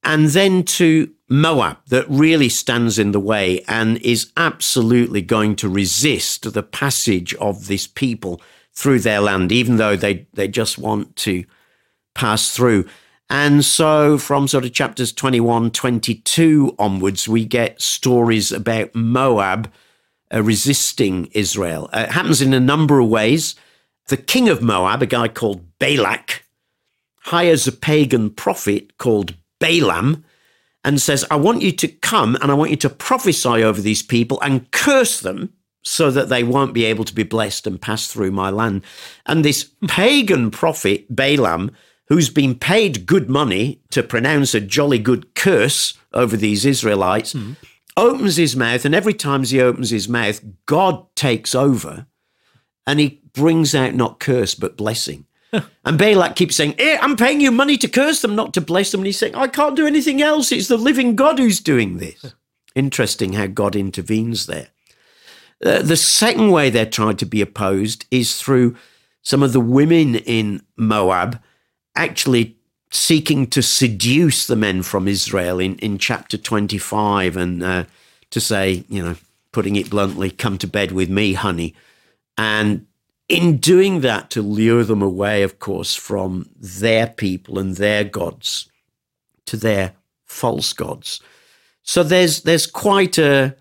And 0.02 0.28
then 0.28 0.64
to 0.64 1.12
Moab, 1.28 1.78
that 1.88 2.08
really 2.08 2.48
stands 2.48 2.98
in 2.98 3.12
the 3.12 3.20
way 3.20 3.62
and 3.68 3.98
is 3.98 4.32
absolutely 4.36 5.22
going 5.22 5.56
to 5.56 5.68
resist 5.68 6.52
the 6.52 6.62
passage 6.62 7.34
of 7.34 7.68
this 7.68 7.86
people 7.86 8.40
through 8.72 9.00
their 9.00 9.20
land, 9.20 9.52
even 9.52 9.76
though 9.76 9.96
they, 9.96 10.26
they 10.32 10.48
just 10.48 10.78
want 10.78 11.14
to 11.16 11.44
pass 12.14 12.50
through. 12.50 12.86
And 13.30 13.64
so 13.64 14.18
from 14.18 14.48
sort 14.48 14.64
of 14.64 14.72
chapters 14.72 15.12
21, 15.12 15.70
22 15.70 16.74
onwards, 16.78 17.28
we 17.28 17.44
get 17.44 17.80
stories 17.80 18.52
about 18.52 18.94
Moab 18.94 19.70
uh, 20.32 20.42
resisting 20.42 21.26
Israel. 21.32 21.88
Uh, 21.92 22.06
it 22.08 22.12
happens 22.12 22.42
in 22.42 22.52
a 22.52 22.60
number 22.60 22.98
of 22.98 23.08
ways. 23.08 23.54
The 24.08 24.16
king 24.16 24.48
of 24.48 24.62
Moab, 24.62 25.02
a 25.02 25.06
guy 25.06 25.28
called 25.28 25.78
Balak, 25.78 26.44
hires 27.24 27.66
a 27.66 27.72
pagan 27.72 28.30
prophet 28.30 28.98
called 28.98 29.34
Balaam 29.62 30.24
and 30.84 31.00
says, 31.00 31.24
I 31.30 31.36
want 31.36 31.62
you 31.62 31.72
to 31.72 31.88
come 31.88 32.36
and 32.42 32.50
I 32.50 32.54
want 32.54 32.70
you 32.70 32.76
to 32.78 32.90
prophesy 32.90 33.62
over 33.62 33.80
these 33.80 34.02
people 34.02 34.40
and 34.40 34.70
curse 34.72 35.20
them 35.20 35.52
so 35.82 36.10
that 36.10 36.28
they 36.28 36.42
won't 36.42 36.74
be 36.74 36.84
able 36.84 37.04
to 37.04 37.14
be 37.14 37.22
blessed 37.22 37.66
and 37.66 37.80
pass 37.80 38.06
through 38.06 38.32
my 38.32 38.50
land. 38.50 38.82
And 39.26 39.44
this 39.44 39.70
pagan 39.88 40.50
prophet, 40.50 41.06
Balaam, 41.14 41.70
who's 42.08 42.30
been 42.30 42.54
paid 42.54 43.06
good 43.06 43.28
money 43.28 43.80
to 43.90 44.02
pronounce 44.02 44.54
a 44.54 44.60
jolly 44.60 44.98
good 44.98 45.34
curse 45.34 45.94
over 46.12 46.36
these 46.36 46.64
Israelites, 46.64 47.32
mm. 47.34 47.56
opens 47.96 48.36
his 48.36 48.54
mouth, 48.54 48.84
and 48.84 48.94
every 48.94 49.14
time 49.14 49.44
he 49.44 49.60
opens 49.60 49.90
his 49.90 50.08
mouth, 50.08 50.40
God 50.66 51.06
takes 51.14 51.54
over 51.54 52.06
and 52.86 53.00
he 53.00 53.22
brings 53.32 53.74
out 53.74 53.94
not 53.94 54.20
curse 54.20 54.54
but 54.54 54.76
blessing. 54.76 55.26
and 55.84 55.98
Balak 55.98 56.36
keeps 56.36 56.56
saying, 56.56 56.74
eh, 56.78 56.98
I'm 57.00 57.16
paying 57.16 57.40
you 57.40 57.50
money 57.50 57.76
to 57.78 57.88
curse 57.88 58.22
them, 58.22 58.34
not 58.34 58.54
to 58.54 58.60
bless 58.60 58.90
them. 58.90 59.00
And 59.00 59.06
he's 59.06 59.18
saying, 59.18 59.34
I 59.34 59.48
can't 59.48 59.76
do 59.76 59.86
anything 59.86 60.22
else. 60.22 60.52
It's 60.52 60.68
the 60.68 60.76
living 60.76 61.16
God 61.16 61.38
who's 61.38 61.60
doing 61.60 61.98
this. 61.98 62.34
Interesting 62.74 63.34
how 63.34 63.46
God 63.46 63.76
intervenes 63.76 64.46
there. 64.46 64.68
Uh, 65.64 65.82
the 65.82 65.96
second 65.96 66.50
way 66.50 66.70
they're 66.70 66.86
trying 66.86 67.16
to 67.18 67.26
be 67.26 67.40
opposed 67.40 68.06
is 68.10 68.40
through 68.40 68.76
some 69.22 69.42
of 69.42 69.52
the 69.52 69.60
women 69.60 70.16
in 70.16 70.62
Moab 70.76 71.40
actually 71.94 72.56
seeking 72.90 73.46
to 73.48 73.62
seduce 73.62 74.46
the 74.46 74.56
men 74.56 74.82
from 74.82 75.06
Israel 75.06 75.58
in, 75.58 75.76
in 75.76 75.98
chapter 75.98 76.36
25 76.36 77.36
and 77.36 77.62
uh, 77.62 77.84
to 78.30 78.40
say, 78.40 78.84
you 78.88 79.02
know, 79.02 79.16
putting 79.52 79.76
it 79.76 79.90
bluntly, 79.90 80.30
come 80.30 80.58
to 80.58 80.66
bed 80.66 80.92
with 80.92 81.08
me, 81.08 81.34
honey. 81.34 81.74
And 82.36 82.86
in 83.28 83.58
doing 83.58 84.00
that, 84.00 84.30
to 84.30 84.42
lure 84.42 84.84
them 84.84 85.02
away, 85.02 85.42
of 85.42 85.58
course, 85.58 85.94
from 85.94 86.48
their 86.56 87.06
people 87.06 87.58
and 87.58 87.76
their 87.76 88.04
gods 88.04 88.68
to 89.46 89.56
their 89.56 89.94
false 90.26 90.72
gods. 90.72 91.20
So 91.82 92.02
there's 92.02 92.42
there's 92.42 92.66
quite 92.66 93.18
a 93.18 93.56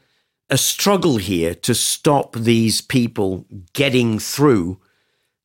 a 0.49 0.57
struggle 0.57 1.17
here 1.17 1.55
to 1.55 1.73
stop 1.73 2.33
these 2.33 2.81
people 2.81 3.45
getting 3.73 4.19
through 4.19 4.79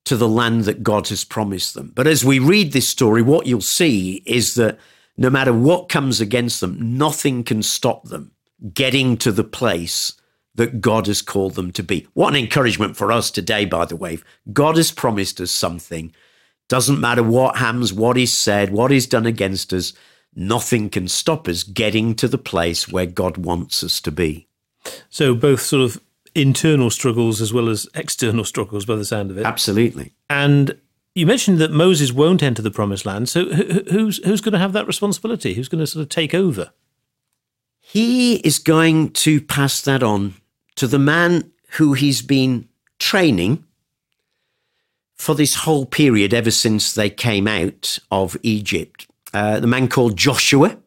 to 0.05 0.17
the 0.17 0.29
land 0.29 0.65
that 0.65 0.83
God 0.83 1.09
has 1.09 1.25
promised 1.25 1.75
them. 1.75 1.93
But 1.95 2.07
as 2.07 2.25
we 2.25 2.39
read 2.39 2.73
this 2.73 2.89
story, 2.89 3.23
what 3.23 3.47
you'll 3.47 3.61
see 3.61 4.23
is 4.27 4.55
that 4.55 4.79
no 5.17 5.31
matter 5.31 5.53
what 5.53 5.89
comes 5.89 6.21
against 6.21 6.61
them, 6.61 6.99
nothing 6.99 7.45
can 7.45 7.63
stop 7.63 8.05
them 8.05 8.33
getting 8.75 9.17
to 9.19 9.33
the 9.33 9.45
place 9.45 10.15
that 10.57 10.81
God 10.81 11.07
has 11.07 11.23
called 11.23 11.55
them 11.55 11.73
to 11.73 11.83
be. 11.83 12.07
What 12.15 12.35
an 12.35 12.41
encouragement 12.41 12.97
for 12.97 13.13
us 13.13 13.31
today, 13.31 13.65
by 13.65 13.85
the 13.85 13.97
way. 13.97 14.19
God 14.53 14.77
has 14.77 14.91
promised 14.91 15.41
us 15.41 15.51
something. 15.51 16.15
Doesn't 16.69 17.01
matter 17.01 17.23
what 17.23 17.57
happens, 17.57 17.93
what 17.93 18.19
is 18.19 18.37
said, 18.37 18.71
what 18.71 18.91
is 18.91 19.07
done 19.07 19.27
against 19.27 19.73
us, 19.73 19.93
nothing 20.35 20.91
can 20.91 21.09
stop 21.09 21.47
us 21.47 21.63
getting 21.63 22.15
to 22.17 22.27
the 22.27 22.39
place 22.39 22.89
where 22.89 23.07
God 23.07 23.37
wants 23.37 23.85
us 23.85 24.01
to 24.01 24.11
be. 24.11 24.49
So, 25.09 25.35
both 25.35 25.61
sort 25.61 25.83
of 25.83 26.01
internal 26.35 26.91
struggles 26.91 27.41
as 27.41 27.53
well 27.53 27.69
as 27.69 27.89
external 27.95 28.45
struggles 28.53 28.85
by 28.85 28.97
the 28.97 29.05
sound 29.05 29.31
of 29.31 29.39
it. 29.39 29.47
Absolutely. 29.47 30.13
And 30.29 30.79
you 31.17 31.27
mentioned 31.27 31.59
that 31.59 31.73
Moses 31.73 32.13
won't 32.13 32.43
enter 32.43 32.61
the 32.61 32.71
promised 32.71 33.07
land. 33.07 33.29
So 33.29 33.47
who's 33.47 34.23
who's 34.25 34.43
going 34.43 34.53
to 34.53 34.59
have 34.59 34.75
that 34.75 34.87
responsibility? 34.87 35.55
Who's 35.55 35.69
going 35.69 35.81
to 35.81 35.87
sort 35.87 36.03
of 36.03 36.11
take 36.11 36.35
over? 36.35 36.73
He 37.81 38.37
is 38.37 38.59
going 38.59 39.13
to 39.13 39.41
pass 39.41 39.81
that 39.81 40.03
on 40.03 40.35
to 40.77 40.87
the 40.87 40.99
man 40.99 41.51
who 41.73 41.95
he's 41.95 42.23
been 42.23 42.69
training 42.99 43.65
for 45.17 45.35
this 45.35 45.57
whole 45.57 45.87
period 45.87 46.33
ever 46.33 46.51
since 46.51 46.95
they 46.95 47.11
came 47.11 47.49
out 47.49 47.99
of 48.11 48.37
Egypt. 48.43 49.07
Uh, 49.33 49.59
the 49.59 49.67
man 49.67 49.89
called 49.89 50.17
Joshua, 50.17 50.79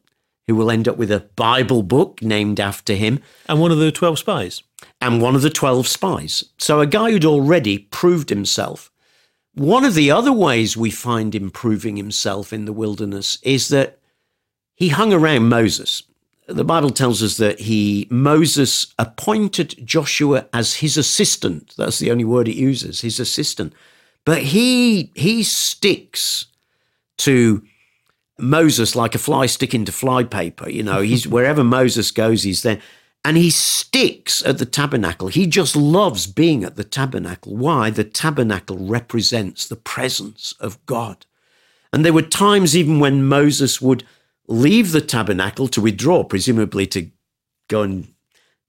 who 0.47 0.55
will 0.55 0.71
end 0.71 0.87
up 0.87 0.97
with 0.97 1.11
a 1.11 1.27
Bible 1.35 1.83
book 1.83 2.21
named 2.21 2.59
after 2.59 2.95
him. 2.95 3.21
And 3.47 3.59
one 3.59 3.71
of 3.71 3.77
the 3.77 3.91
12 3.91 4.17
spies 4.19 4.63
and 5.01 5.21
one 5.21 5.35
of 5.35 5.41
the 5.41 5.49
12 5.49 5.87
spies. 5.87 6.43
So 6.57 6.79
a 6.79 6.87
guy 6.87 7.11
who'd 7.11 7.25
already 7.25 7.79
proved 7.79 8.29
himself. 8.29 8.91
One 9.53 9.83
of 9.83 9.93
the 9.93 10.11
other 10.11 10.33
ways 10.33 10.77
we 10.77 10.89
find 10.91 11.35
him 11.35 11.51
proving 11.51 11.97
himself 11.97 12.53
in 12.53 12.65
the 12.65 12.73
wilderness 12.73 13.39
is 13.43 13.67
that 13.69 13.99
he 14.75 14.89
hung 14.89 15.11
around 15.11 15.49
Moses. 15.49 16.03
The 16.49 16.63
Bible 16.63 16.89
tells 16.89 17.21
us 17.21 17.37
that 17.37 17.59
he 17.61 18.07
Moses 18.09 18.93
appointed 18.97 19.75
Joshua 19.85 20.47
as 20.51 20.75
his 20.75 20.97
assistant. 20.97 21.73
That's 21.77 21.99
the 21.99 22.11
only 22.11 22.25
word 22.25 22.47
it 22.47 22.55
uses, 22.55 23.01
his 23.01 23.19
assistant. 23.19 23.73
But 24.25 24.39
he 24.39 25.11
he 25.15 25.43
sticks 25.43 26.45
to 27.19 27.63
Moses 28.37 28.95
like 28.95 29.15
a 29.15 29.19
fly 29.19 29.45
sticking 29.45 29.85
to 29.85 29.91
flypaper. 29.91 30.69
You 30.69 30.83
know, 30.83 31.01
he's 31.01 31.27
wherever 31.35 31.63
Moses 31.63 32.11
goes, 32.11 32.43
he's 32.43 32.63
there 32.63 32.81
and 33.25 33.35
he 33.37 33.49
sticks 33.49 34.43
at 34.45 34.57
the 34.57 34.65
tabernacle. 34.65 35.27
He 35.27 35.45
just 35.45 35.75
loves 35.75 36.25
being 36.25 36.63
at 36.63 36.75
the 36.75 36.83
tabernacle. 36.83 37.55
Why? 37.55 37.89
The 37.89 38.03
tabernacle 38.03 38.77
represents 38.77 39.67
the 39.67 39.75
presence 39.75 40.53
of 40.59 40.83
God. 40.85 41.25
And 41.91 42.05
there 42.05 42.13
were 42.13 42.21
times 42.21 42.77
even 42.77 42.99
when 42.99 43.25
Moses 43.25 43.81
would 43.81 44.05
leave 44.49 44.91
the 44.91 45.01
tabernacle 45.01 45.67
to 45.69 45.79
withdraw, 45.79 46.23
presumably 46.23 46.85
to 46.87 47.09
go 47.69 47.83
and 47.83 48.13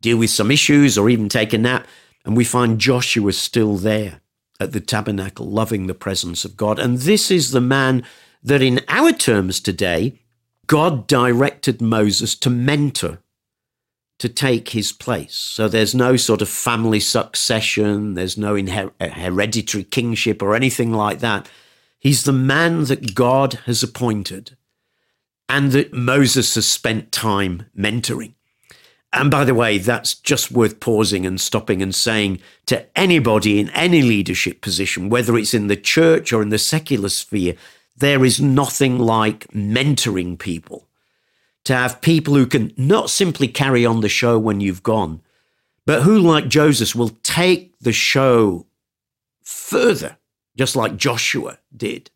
deal 0.01 0.19
with 0.19 0.31
some 0.31 0.51
issues 0.51 0.97
or 0.97 1.11
even 1.11 1.29
take 1.29 1.53
a 1.53 1.59
nap. 1.59 1.87
And 2.25 2.37
we 2.37 2.45
find 2.45 2.79
Joshua 2.79 3.33
still 3.33 3.77
there 3.77 4.21
at 4.61 4.73
the 4.73 4.81
tabernacle, 4.81 5.47
loving 5.47 5.87
the 5.87 5.95
presence 5.95 6.45
of 6.45 6.57
God. 6.57 6.79
And 6.79 6.99
this 6.99 7.31
is 7.31 7.51
the 7.51 7.63
man 7.63 8.05
that, 8.43 8.61
in 8.61 8.83
our 8.89 9.11
terms 9.11 9.59
today, 9.59 10.21
God 10.67 11.07
directed 11.07 11.81
Moses 11.81 12.37
to 12.37 12.51
mentor 12.51 13.19
to 14.19 14.29
take 14.29 14.69
his 14.69 14.93
place. 14.93 15.35
So 15.35 15.67
there's 15.67 15.95
no 15.95 16.17
sort 16.17 16.43
of 16.43 16.49
family 16.51 17.01
succession, 17.01 18.13
there's 18.13 18.37
no 18.37 18.55
inher- 18.55 18.93
uh, 19.01 19.09
hereditary 19.09 19.83
kingship 19.83 20.43
or 20.43 20.55
anything 20.55 20.93
like 20.93 21.21
that. 21.21 21.49
He's 21.99 22.25
the 22.25 22.33
man 22.33 22.85
that 22.85 23.15
God 23.15 23.55
has 23.65 23.83
appointed 23.83 24.59
and 25.51 25.73
that 25.73 25.93
Moses 25.93 26.55
has 26.55 26.71
spent 26.71 27.11
time 27.11 27.67
mentoring. 27.77 28.35
And 29.13 29.33
by 29.33 29.45
the 29.45 29.55
way, 29.55 29.79
that's 29.79 30.15
just 30.15 30.53
worth 30.53 30.79
pausing 30.79 31.27
and 31.27 31.41
stopping 31.41 31.83
and 31.83 31.93
saying 31.93 32.41
to 32.67 32.87
anybody 32.97 33.59
in 33.59 33.69
any 33.71 34.01
leadership 34.01 34.61
position, 34.61 35.09
whether 35.09 35.37
it's 35.37 35.53
in 35.53 35.67
the 35.67 35.77
church 35.77 36.33
or 36.33 36.41
in 36.41 36.51
the 36.51 36.59
secular 36.59 37.09
sphere, 37.09 37.57
there 37.97 38.25
is 38.25 38.41
nothing 38.41 39.01
like 39.01 39.49
mentoring 39.49 40.39
people 40.39 40.87
to 41.65 41.75
have 41.75 42.01
people 42.01 42.35
who 42.35 42.47
can 42.47 42.73
not 42.77 43.11
simply 43.11 43.49
carry 43.49 43.85
on 43.85 44.03
the 44.03 44.09
show 44.09 44.39
when 44.39 44.61
you've 44.61 44.85
gone, 44.85 45.21
but 45.85 46.03
who, 46.03 46.17
like 46.17 46.47
Joseph, 46.47 46.95
will 46.95 47.17
take 47.25 47.77
the 47.81 47.93
show 47.93 48.67
further, 49.43 50.17
just 50.57 50.77
like 50.77 50.97
Joshua 50.97 51.59
did, 51.77 52.09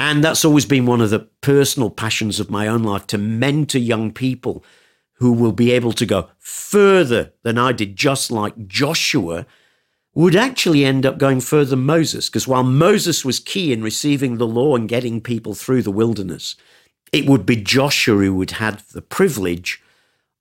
And 0.00 0.24
that's 0.24 0.46
always 0.46 0.64
been 0.64 0.86
one 0.86 1.02
of 1.02 1.10
the 1.10 1.28
personal 1.42 1.90
passions 1.90 2.40
of 2.40 2.50
my 2.50 2.66
own 2.66 2.82
life 2.82 3.06
to 3.08 3.18
mentor 3.18 3.78
young 3.78 4.12
people 4.12 4.64
who 5.16 5.30
will 5.30 5.52
be 5.52 5.72
able 5.72 5.92
to 5.92 6.06
go 6.06 6.30
further 6.38 7.34
than 7.42 7.58
I 7.58 7.72
did, 7.72 7.96
just 7.96 8.30
like 8.30 8.66
Joshua 8.66 9.44
would 10.14 10.34
actually 10.34 10.86
end 10.86 11.04
up 11.04 11.18
going 11.18 11.42
further 11.42 11.76
than 11.76 11.84
Moses. 11.84 12.30
Because 12.30 12.48
while 12.48 12.62
Moses 12.62 13.26
was 13.26 13.38
key 13.38 13.74
in 13.74 13.82
receiving 13.82 14.38
the 14.38 14.46
law 14.46 14.74
and 14.74 14.88
getting 14.88 15.20
people 15.20 15.54
through 15.54 15.82
the 15.82 15.92
wilderness, 15.92 16.56
it 17.12 17.26
would 17.26 17.44
be 17.44 17.56
Joshua 17.56 18.24
who 18.24 18.34
would 18.36 18.52
have 18.52 18.90
the 18.92 19.02
privilege 19.02 19.82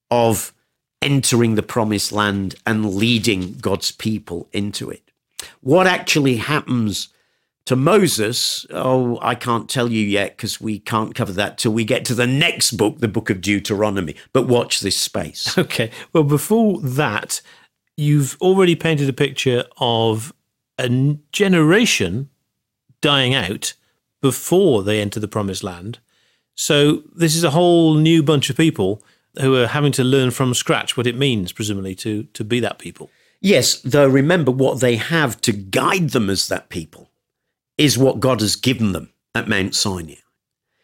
of 0.09 0.53
entering 1.01 1.55
the 1.55 1.63
promised 1.63 2.13
land 2.13 2.55
and 2.65 2.95
leading 2.95 3.55
God's 3.55 3.91
people 3.91 4.47
into 4.53 4.89
it. 4.89 5.11
What 5.59 5.85
actually 5.85 6.37
happens 6.37 7.09
to 7.69 7.75
Moses, 7.75 8.65
oh, 8.71 9.19
I 9.21 9.35
can't 9.35 9.69
tell 9.69 9.91
you 9.91 10.03
yet 10.03 10.35
because 10.35 10.59
we 10.59 10.79
can't 10.79 11.13
cover 11.13 11.31
that 11.33 11.59
till 11.59 11.71
we 11.71 11.85
get 11.85 12.03
to 12.05 12.15
the 12.15 12.25
next 12.25 12.71
book, 12.71 12.97
the 12.97 13.07
book 13.07 13.29
of 13.29 13.41
Deuteronomy. 13.41 14.15
But 14.33 14.47
watch 14.47 14.79
this 14.79 14.97
space. 14.97 15.55
Okay. 15.59 15.91
Well, 16.11 16.23
before 16.23 16.79
that, 16.81 17.41
you've 17.95 18.37
already 18.41 18.75
painted 18.75 19.07
a 19.07 19.13
picture 19.13 19.65
of 19.77 20.33
a 20.79 20.89
generation 21.31 22.29
dying 23.01 23.35
out 23.35 23.73
before 24.19 24.81
they 24.81 24.99
enter 24.99 25.19
the 25.19 25.27
promised 25.27 25.63
land. 25.63 25.99
So 26.55 27.03
this 27.13 27.35
is 27.35 27.43
a 27.43 27.51
whole 27.51 27.93
new 27.93 28.23
bunch 28.23 28.49
of 28.49 28.57
people 28.57 29.03
who 29.39 29.55
are 29.55 29.67
having 29.67 29.91
to 29.91 30.03
learn 30.03 30.31
from 30.31 30.55
scratch 30.55 30.97
what 30.97 31.05
it 31.05 31.17
means, 31.17 31.51
presumably, 31.51 31.93
to 31.95 32.23
to 32.23 32.43
be 32.43 32.59
that 32.61 32.79
people. 32.79 33.11
Yes, 33.41 33.79
though 33.81 34.07
remember 34.07 34.51
what 34.51 34.79
they 34.79 34.95
have 34.95 35.39
to 35.41 35.51
guide 35.51 36.09
them 36.11 36.31
as 36.31 36.47
that 36.47 36.69
people 36.69 37.08
is 37.79 37.97
what 37.97 38.19
God 38.19 38.41
has 38.41 38.57
given 38.57 38.91
them 38.91 39.13
at 39.33 39.47
Mount 39.47 39.73
Sinai. 39.73 40.15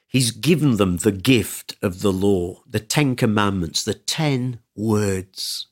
He's 0.07 0.31
given 0.31 0.77
them 0.77 0.97
the 0.97 1.11
gift 1.11 1.75
of 1.81 2.01
the 2.01 2.13
law, 2.13 2.63
the 2.65 2.79
Ten 2.79 3.17
Commandments, 3.17 3.83
the 3.83 3.93
ten 3.93 4.59
words, 4.77 5.67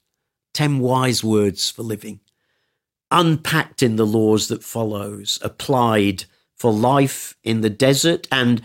ten 0.54 0.80
wise 0.80 1.24
words 1.24 1.72
for 1.72 1.82
living, 1.82 2.20
unpacked 3.10 3.82
in 3.82 3.96
the 3.96 4.06
laws 4.06 4.50
that 4.50 4.66
follows, 4.66 5.40
applied 5.42 6.26
for 6.58 6.74
life 6.74 7.38
in 7.42 7.62
the 7.62 7.70
desert 7.70 8.28
and 8.30 8.62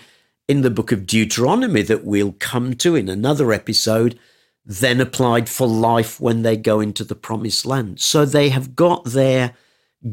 in 0.49 0.63
the 0.63 0.71
book 0.71 0.91
of 0.91 1.07
Deuteronomy 1.07 1.83
that 1.83 2.05
we'll 2.05 2.35
come 2.41 2.75
to 2.75 2.97
in 2.97 3.09
another 3.09 3.53
episode, 3.53 4.19
then 4.65 5.01
applied 5.01 5.49
for 5.49 5.69
life 5.69 6.21
when 6.21 6.43
they 6.43 6.57
go 6.57 6.81
into 6.81 7.05
the 7.05 7.15
promised 7.15 7.65
land. 7.65 8.01
So 8.01 8.25
they 8.25 8.49
have 8.49 8.75
got 8.75 9.05
their 9.05 9.55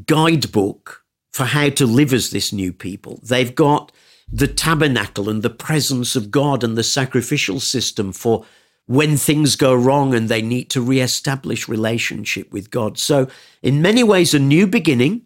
guidebook 0.06 1.05
for 1.36 1.44
how 1.44 1.68
to 1.68 1.86
live 1.86 2.14
as 2.14 2.30
this 2.30 2.54
new 2.54 2.72
people. 2.72 3.20
They've 3.22 3.54
got 3.54 3.92
the 4.32 4.48
tabernacle 4.48 5.28
and 5.28 5.44
the 5.44 5.50
presence 5.50 6.16
of 6.16 6.32
God 6.32 6.64
and 6.64 6.78
the 6.78 6.84
sacrificial 6.84 7.60
system 7.60 8.14
for 8.14 8.46
when 8.86 9.18
things 9.18 9.58
go 9.58 9.76
wrong 9.76 10.14
and 10.14 10.30
they 10.30 10.42
need 10.42 10.70
to 10.70 10.82
reestablish 10.82 11.68
relationship 11.68 12.54
with 12.54 12.72
God. 12.72 12.98
So, 12.98 13.28
in 13.62 13.82
many 13.82 14.02
ways, 14.02 14.34
a 14.34 14.40
new 14.40 14.66
beginning 14.66 15.24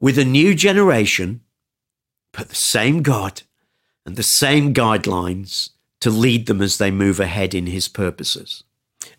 with 0.00 0.18
a 0.18 0.24
new 0.24 0.56
generation, 0.56 1.42
but 2.32 2.48
the 2.48 2.56
same 2.56 3.02
God 3.02 3.42
and 4.04 4.16
the 4.16 4.24
same 4.24 4.74
guidelines 4.74 5.70
to 6.00 6.10
lead 6.10 6.48
them 6.48 6.60
as 6.60 6.78
they 6.78 6.90
move 6.90 7.20
ahead 7.20 7.54
in 7.54 7.66
his 7.66 7.86
purposes. 7.86 8.64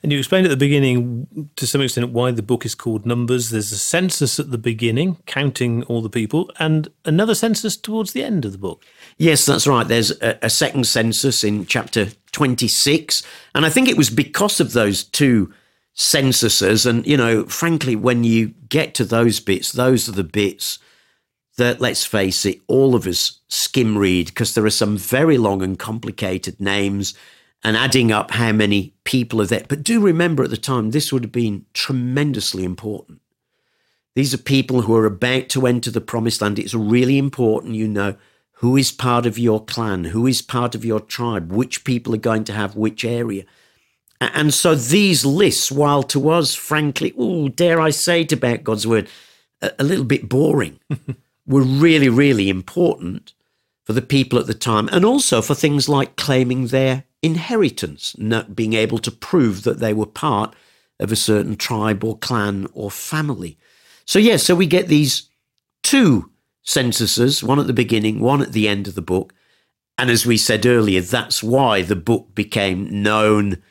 And 0.03 0.11
you 0.11 0.17
explained 0.17 0.45
at 0.45 0.49
the 0.49 0.57
beginning, 0.57 1.49
to 1.55 1.67
some 1.67 1.81
extent, 1.81 2.11
why 2.11 2.31
the 2.31 2.41
book 2.41 2.65
is 2.65 2.75
called 2.75 3.05
Numbers. 3.05 3.49
There's 3.49 3.71
a 3.71 3.77
census 3.77 4.39
at 4.39 4.51
the 4.51 4.57
beginning, 4.57 5.17
counting 5.25 5.83
all 5.83 6.01
the 6.01 6.09
people, 6.09 6.51
and 6.59 6.89
another 7.05 7.35
census 7.35 7.77
towards 7.77 8.13
the 8.13 8.23
end 8.23 8.45
of 8.45 8.51
the 8.51 8.57
book. 8.57 8.85
Yes, 9.17 9.45
that's 9.45 9.67
right. 9.67 9.87
There's 9.87 10.11
a, 10.21 10.37
a 10.41 10.49
second 10.49 10.85
census 10.85 11.43
in 11.43 11.65
chapter 11.65 12.09
26. 12.31 13.23
And 13.55 13.65
I 13.65 13.69
think 13.69 13.87
it 13.87 13.97
was 13.97 14.09
because 14.09 14.59
of 14.59 14.73
those 14.73 15.03
two 15.03 15.53
censuses. 15.93 16.85
And, 16.85 17.05
you 17.05 17.17
know, 17.17 17.45
frankly, 17.45 17.95
when 17.95 18.23
you 18.23 18.49
get 18.69 18.93
to 18.95 19.05
those 19.05 19.39
bits, 19.39 19.71
those 19.71 20.07
are 20.07 20.13
the 20.13 20.23
bits 20.23 20.79
that, 21.57 21.81
let's 21.81 22.05
face 22.05 22.45
it, 22.45 22.59
all 22.67 22.95
of 22.95 23.05
us 23.05 23.39
skim 23.49 23.97
read 23.97 24.27
because 24.27 24.55
there 24.55 24.65
are 24.65 24.69
some 24.69 24.97
very 24.97 25.37
long 25.37 25.61
and 25.61 25.77
complicated 25.77 26.59
names 26.59 27.13
and 27.63 27.75
adding 27.75 28.11
up 28.11 28.31
how 28.31 28.51
many 28.51 28.93
people 29.03 29.41
are 29.41 29.45
there. 29.45 29.65
But 29.67 29.83
do 29.83 29.99
remember 29.99 30.43
at 30.43 30.49
the 30.49 30.57
time, 30.57 30.91
this 30.91 31.11
would 31.11 31.23
have 31.23 31.31
been 31.31 31.65
tremendously 31.73 32.63
important. 32.63 33.21
These 34.15 34.33
are 34.33 34.39
people 34.39 34.81
who 34.83 34.95
are 34.95 35.05
about 35.05 35.49
to 35.49 35.67
enter 35.67 35.91
the 35.91 36.01
promised 36.01 36.41
land. 36.41 36.57
It's 36.57 36.73
really 36.73 37.17
important 37.17 37.75
you 37.75 37.87
know 37.87 38.15
who 38.53 38.75
is 38.75 38.91
part 38.91 39.25
of 39.25 39.37
your 39.37 39.63
clan, 39.63 40.05
who 40.05 40.27
is 40.27 40.41
part 40.41 40.75
of 40.75 40.83
your 40.83 40.99
tribe, 40.99 41.51
which 41.51 41.83
people 41.83 42.13
are 42.13 42.17
going 42.17 42.43
to 42.45 42.53
have 42.53 42.75
which 42.75 43.05
area. 43.05 43.45
And 44.19 44.53
so 44.53 44.75
these 44.75 45.25
lists, 45.25 45.71
while 45.71 46.03
to 46.03 46.29
us, 46.29 46.55
frankly, 46.55 47.13
oh, 47.17 47.47
dare 47.47 47.79
I 47.79 47.89
say 47.91 48.21
it 48.21 48.33
about 48.33 48.65
God's 48.65 48.85
word, 48.85 49.07
a, 49.61 49.71
a 49.79 49.83
little 49.83 50.03
bit 50.03 50.27
boring. 50.27 50.79
were 51.49 51.63
really, 51.63 52.07
really 52.07 52.47
important 52.47 53.33
for 53.83 53.93
the 53.93 54.03
people 54.03 54.37
at 54.37 54.45
the 54.45 54.53
time 54.53 54.87
and 54.91 55.03
also 55.03 55.41
for 55.41 55.55
things 55.55 55.89
like 55.89 56.15
claiming 56.15 56.67
their 56.67 57.03
inheritance, 57.21 58.15
not 58.17 58.55
being 58.55 58.73
able 58.73 58.99
to 58.99 59.11
prove 59.11 59.63
that 59.63 59.79
they 59.79 59.93
were 59.93 60.05
part 60.05 60.55
of 60.99 61.11
a 61.11 61.15
certain 61.15 61.55
tribe 61.55 62.03
or 62.03 62.17
clan 62.17 62.67
or 62.73 62.91
family. 62.91 63.57
So, 64.05 64.19
yes, 64.19 64.27
yeah, 64.27 64.37
so 64.37 64.55
we 64.55 64.65
get 64.65 64.87
these 64.87 65.29
two 65.83 66.31
censuses, 66.63 67.43
one 67.43 67.59
at 67.59 67.67
the 67.67 67.73
beginning, 67.73 68.19
one 68.19 68.41
at 68.41 68.53
the 68.53 68.67
end 68.67 68.87
of 68.87 68.95
the 68.95 69.01
book. 69.01 69.33
And 69.97 70.09
as 70.09 70.25
we 70.25 70.37
said 70.37 70.65
earlier, 70.65 71.01
that's 71.01 71.43
why 71.43 71.81
the 71.81 71.95
book 71.95 72.33
became 72.33 73.03
known 73.03 73.61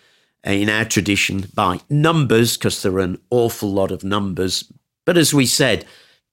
uh, 0.46 0.50
in 0.50 0.68
our 0.68 0.84
tradition 0.84 1.46
by 1.54 1.80
numbers, 1.88 2.56
because 2.56 2.82
there 2.82 2.92
are 2.92 3.00
an 3.00 3.18
awful 3.30 3.72
lot 3.72 3.90
of 3.90 4.04
numbers. 4.04 4.70
But 5.04 5.16
as 5.16 5.32
we 5.32 5.46
said, 5.46 5.84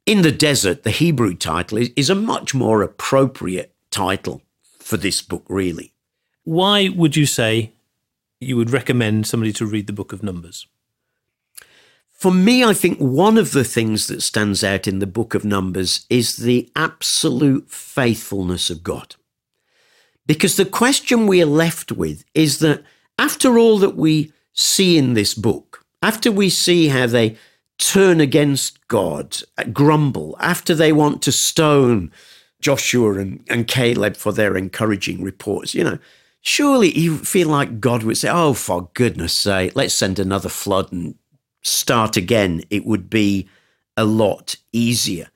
in 0.06 0.22
the 0.22 0.32
Desert, 0.32 0.84
the 0.84 0.92
Hebrew 0.92 1.34
title 1.34 1.80
is 1.96 2.10
a 2.10 2.16
much 2.16 2.54
more 2.54 2.84
appropriate 2.84 3.74
title 3.90 4.44
for 4.80 4.98
this 4.98 5.22
book, 5.22 5.46
really. 5.50 5.95
Why 6.46 6.90
would 6.90 7.16
you 7.16 7.26
say 7.26 7.72
you 8.40 8.56
would 8.56 8.70
recommend 8.70 9.26
somebody 9.26 9.52
to 9.54 9.66
read 9.66 9.88
the 9.88 9.94
book 9.94 10.14
of 10.14 10.24
Numbers? 10.24 10.68
For 12.12 12.32
me, 12.32 12.64
I 12.64 12.74
think 12.74 13.00
one 13.00 13.38
of 13.38 13.52
the 13.52 13.64
things 13.64 14.08
that 14.08 14.22
stands 14.22 14.64
out 14.64 14.88
in 14.88 15.00
the 15.00 15.08
book 15.08 15.34
of 15.34 15.44
Numbers 15.44 16.06
is 16.10 16.38
the 16.38 16.70
absolute 16.76 17.70
faithfulness 17.70 18.70
of 18.70 18.84
God. 18.84 19.16
Because 20.28 20.56
the 20.56 20.66
question 20.66 21.28
we 21.28 21.42
are 21.42 21.48
left 21.48 21.92
with 21.92 22.24
is 22.34 22.60
that 22.60 22.84
after 23.18 23.58
all 23.58 23.80
that 23.80 23.96
we 23.96 24.32
see 24.54 24.98
in 24.98 25.14
this 25.14 25.34
book, 25.34 25.84
after 26.04 26.32
we 26.32 26.50
see 26.50 26.90
how 26.90 27.08
they 27.08 27.38
turn 27.80 28.22
against 28.22 28.88
God, 28.88 29.38
uh, 29.58 29.64
grumble, 29.64 30.38
after 30.40 30.76
they 30.76 30.92
want 30.92 31.24
to 31.24 31.32
stone 31.32 32.12
Joshua 32.62 33.18
and, 33.18 33.44
and 33.50 33.68
Caleb 33.68 34.16
for 34.16 34.32
their 34.32 34.56
encouraging 34.56 35.24
reports, 35.24 35.74
you 35.74 35.84
know, 35.84 36.00
surely 36.46 36.98
you 36.98 37.18
feel 37.18 37.50
like 37.50 37.80
God 37.80 38.04
would 38.04 38.18
say, 38.18 38.30
Oh, 38.30 38.54
for 38.54 38.90
goodness 38.94 39.34
sake, 39.34 39.76
let's 39.76 39.94
send 39.94 40.20
another 40.20 40.50
flood 40.50 40.92
and 40.92 41.16
start 41.64 42.16
again. 42.16 42.64
It 42.70 42.86
would 42.86 43.10
be 43.10 43.48
a 43.98 44.06
lot 44.06 44.56
easier. 44.72 45.30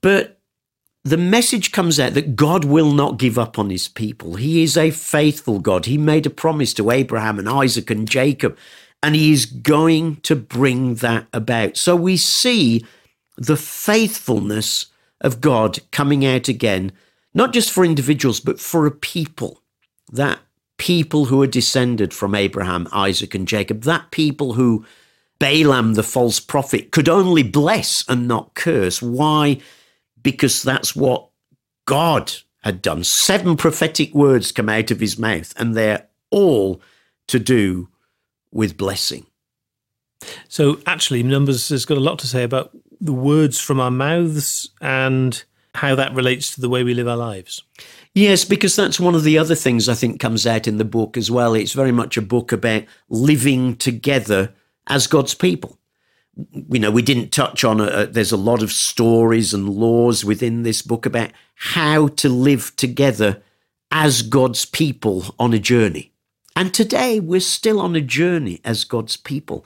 But 0.00 0.40
the 1.04 1.16
message 1.16 1.72
comes 1.72 1.98
out 1.98 2.14
that 2.14 2.36
God 2.36 2.64
will 2.64 2.92
not 2.92 3.18
give 3.18 3.38
up 3.38 3.58
on 3.58 3.70
his 3.70 3.88
people. 3.88 4.36
He 4.36 4.62
is 4.62 4.76
a 4.76 4.90
faithful 4.92 5.58
God. 5.58 5.86
He 5.86 5.98
made 5.98 6.26
a 6.26 6.30
promise 6.30 6.72
to 6.74 6.92
Abraham 6.92 7.40
and 7.40 7.48
Isaac 7.48 7.90
and 7.90 8.08
Jacob 8.08 8.56
and 9.02 9.14
he 9.14 9.32
is 9.32 9.46
going 9.46 10.16
to 10.16 10.36
bring 10.36 10.96
that 10.96 11.26
about. 11.32 11.76
So 11.76 11.96
we 11.96 12.16
see 12.16 12.84
the 13.36 13.56
faithfulness 13.56 14.86
of 15.20 15.40
God 15.40 15.80
coming 15.90 16.24
out 16.24 16.48
again, 16.48 16.92
not 17.34 17.52
just 17.52 17.70
for 17.70 17.84
individuals, 17.84 18.38
but 18.40 18.60
for 18.60 18.86
a 18.86 18.90
people. 18.90 19.61
That 20.12 20.38
people 20.78 21.26
who 21.26 21.42
are 21.42 21.46
descended 21.48 22.14
from 22.14 22.34
Abraham, 22.34 22.86
Isaac, 22.92 23.34
and 23.34 23.48
Jacob, 23.48 23.82
that 23.82 24.10
people 24.10 24.52
who 24.52 24.84
Balaam, 25.38 25.94
the 25.94 26.04
false 26.04 26.38
prophet, 26.38 26.92
could 26.92 27.08
only 27.08 27.42
bless 27.42 28.04
and 28.08 28.28
not 28.28 28.54
curse. 28.54 29.02
Why? 29.02 29.58
Because 30.22 30.62
that's 30.62 30.94
what 30.94 31.30
God 31.84 32.32
had 32.62 32.80
done. 32.80 33.02
Seven 33.02 33.56
prophetic 33.56 34.14
words 34.14 34.52
come 34.52 34.68
out 34.68 34.92
of 34.92 35.00
his 35.00 35.18
mouth, 35.18 35.52
and 35.56 35.74
they're 35.74 36.06
all 36.30 36.80
to 37.26 37.40
do 37.40 37.88
with 38.52 38.76
blessing. 38.76 39.26
So, 40.48 40.78
actually, 40.86 41.24
Numbers 41.24 41.70
has 41.70 41.84
got 41.84 41.96
a 41.96 42.00
lot 42.00 42.20
to 42.20 42.28
say 42.28 42.44
about 42.44 42.70
the 43.00 43.12
words 43.12 43.58
from 43.58 43.80
our 43.80 43.90
mouths 43.90 44.70
and 44.80 45.42
how 45.74 45.96
that 45.96 46.14
relates 46.14 46.54
to 46.54 46.60
the 46.60 46.68
way 46.68 46.84
we 46.84 46.94
live 46.94 47.08
our 47.08 47.16
lives. 47.16 47.64
Yes, 48.14 48.44
because 48.44 48.76
that's 48.76 49.00
one 49.00 49.14
of 49.14 49.24
the 49.24 49.38
other 49.38 49.54
things 49.54 49.88
I 49.88 49.94
think 49.94 50.20
comes 50.20 50.46
out 50.46 50.68
in 50.68 50.76
the 50.76 50.84
book 50.84 51.16
as 51.16 51.30
well. 51.30 51.54
It's 51.54 51.72
very 51.72 51.92
much 51.92 52.16
a 52.16 52.22
book 52.22 52.52
about 52.52 52.84
living 53.08 53.76
together 53.76 54.52
as 54.86 55.06
God's 55.06 55.32
people. 55.32 55.78
You 56.52 56.78
know, 56.78 56.90
we 56.90 57.02
didn't 57.02 57.32
touch 57.32 57.64
on 57.64 57.80
it. 57.80 57.92
Uh, 57.92 58.06
there's 58.06 58.32
a 58.32 58.36
lot 58.36 58.62
of 58.62 58.70
stories 58.70 59.54
and 59.54 59.68
laws 59.68 60.24
within 60.24 60.62
this 60.62 60.82
book 60.82 61.06
about 61.06 61.30
how 61.54 62.08
to 62.08 62.28
live 62.28 62.74
together 62.76 63.42
as 63.90 64.22
God's 64.22 64.64
people 64.64 65.34
on 65.38 65.52
a 65.54 65.58
journey. 65.58 66.12
And 66.54 66.72
today 66.74 67.18
we're 67.18 67.40
still 67.40 67.80
on 67.80 67.96
a 67.96 68.00
journey 68.00 68.60
as 68.64 68.84
God's 68.84 69.16
people. 69.16 69.64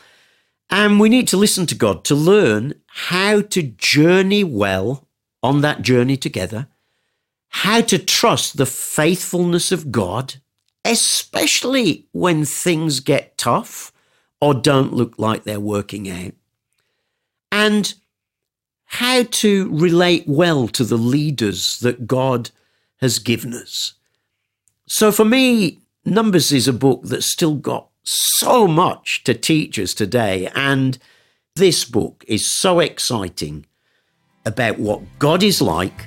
And 0.71 0.99
we 0.99 1.09
need 1.09 1.29
to 1.29 1.37
listen 1.37 1.67
to 1.67 1.75
God 1.75 2.05
to 2.05 2.15
learn 2.15 2.75
how 2.87 3.41
to 3.41 3.63
journey 3.63 4.45
well 4.45 5.07
on 5.43 5.61
that 5.61 5.83
journey 5.83 6.17
together, 6.17 6.69
how 7.67 7.81
to 7.81 7.99
trust 7.99 8.59
the 8.59 8.65
faithfulness 8.65 9.73
of 9.73 9.91
God, 9.91 10.35
especially 10.85 12.07
when 12.13 12.45
things 12.45 13.01
get 13.01 13.37
tough 13.37 13.93
or 14.41 14.55
don't 14.55 14.93
look 14.93 15.19
like 15.19 15.43
they're 15.43 15.59
working 15.59 16.09
out, 16.09 16.33
and 17.51 17.95
how 18.85 19.25
to 19.25 19.69
relate 19.77 20.23
well 20.29 20.69
to 20.69 20.85
the 20.85 20.97
leaders 20.97 21.81
that 21.81 22.07
God 22.07 22.51
has 22.99 23.19
given 23.19 23.53
us. 23.53 23.95
So 24.87 25.11
for 25.11 25.25
me, 25.25 25.81
Numbers 26.05 26.53
is 26.53 26.69
a 26.69 26.73
book 26.73 27.01
that's 27.03 27.33
still 27.33 27.57
got 27.57 27.89
so 28.05 28.69
much 28.69 29.25
to 29.25 29.35
teach 29.35 29.77
us 29.77 29.93
today. 29.93 30.49
And 30.55 30.99
this 31.57 31.85
book 31.85 32.25
is 32.29 32.49
so 32.49 32.79
exciting 32.79 33.67
about 34.45 34.79
what 34.79 35.01
God 35.19 35.43
is 35.43 35.61
like 35.61 36.07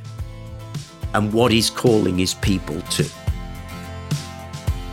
and 1.13 1.33
what 1.33 1.51
He's 1.51 1.69
calling 1.69 2.17
His 2.17 2.33
people 2.33 2.81
to. 2.81 3.09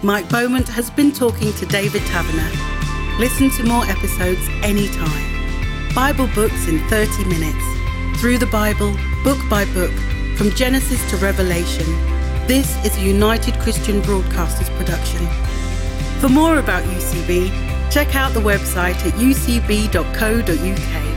Mike 0.03 0.29
Beaumont 0.29 0.69
has 0.69 0.91
been 0.91 1.11
talking 1.11 1.53
to 1.55 1.67
David 1.67 2.03
Taverner. 2.03 3.19
Listen 3.19 3.51
to 3.51 3.65
more 3.65 3.85
episodes 3.87 4.47
anytime. 4.63 5.95
Bible 5.95 6.29
books 6.35 6.69
in 6.69 6.79
30 6.89 7.25
minutes. 7.25 8.21
Through 8.21 8.39
the 8.39 8.47
Bible, 8.47 8.95
book 9.25 9.39
by 9.49 9.65
book, 9.73 9.93
from 10.37 10.51
Genesis 10.51 11.09
to 11.11 11.17
Revelation. 11.17 11.87
This 12.47 12.77
is 12.85 12.97
a 12.97 13.01
United 13.01 13.59
Christian 13.59 14.03
Broadcasters 14.03 14.69
production. 14.77 15.27
For 16.21 16.29
more 16.29 16.59
about 16.59 16.85
UCB, 16.85 17.91
check 17.91 18.15
out 18.15 18.35
the 18.35 18.41
website 18.41 18.97
at 19.07 19.15
ucb.co.uk. 19.15 21.16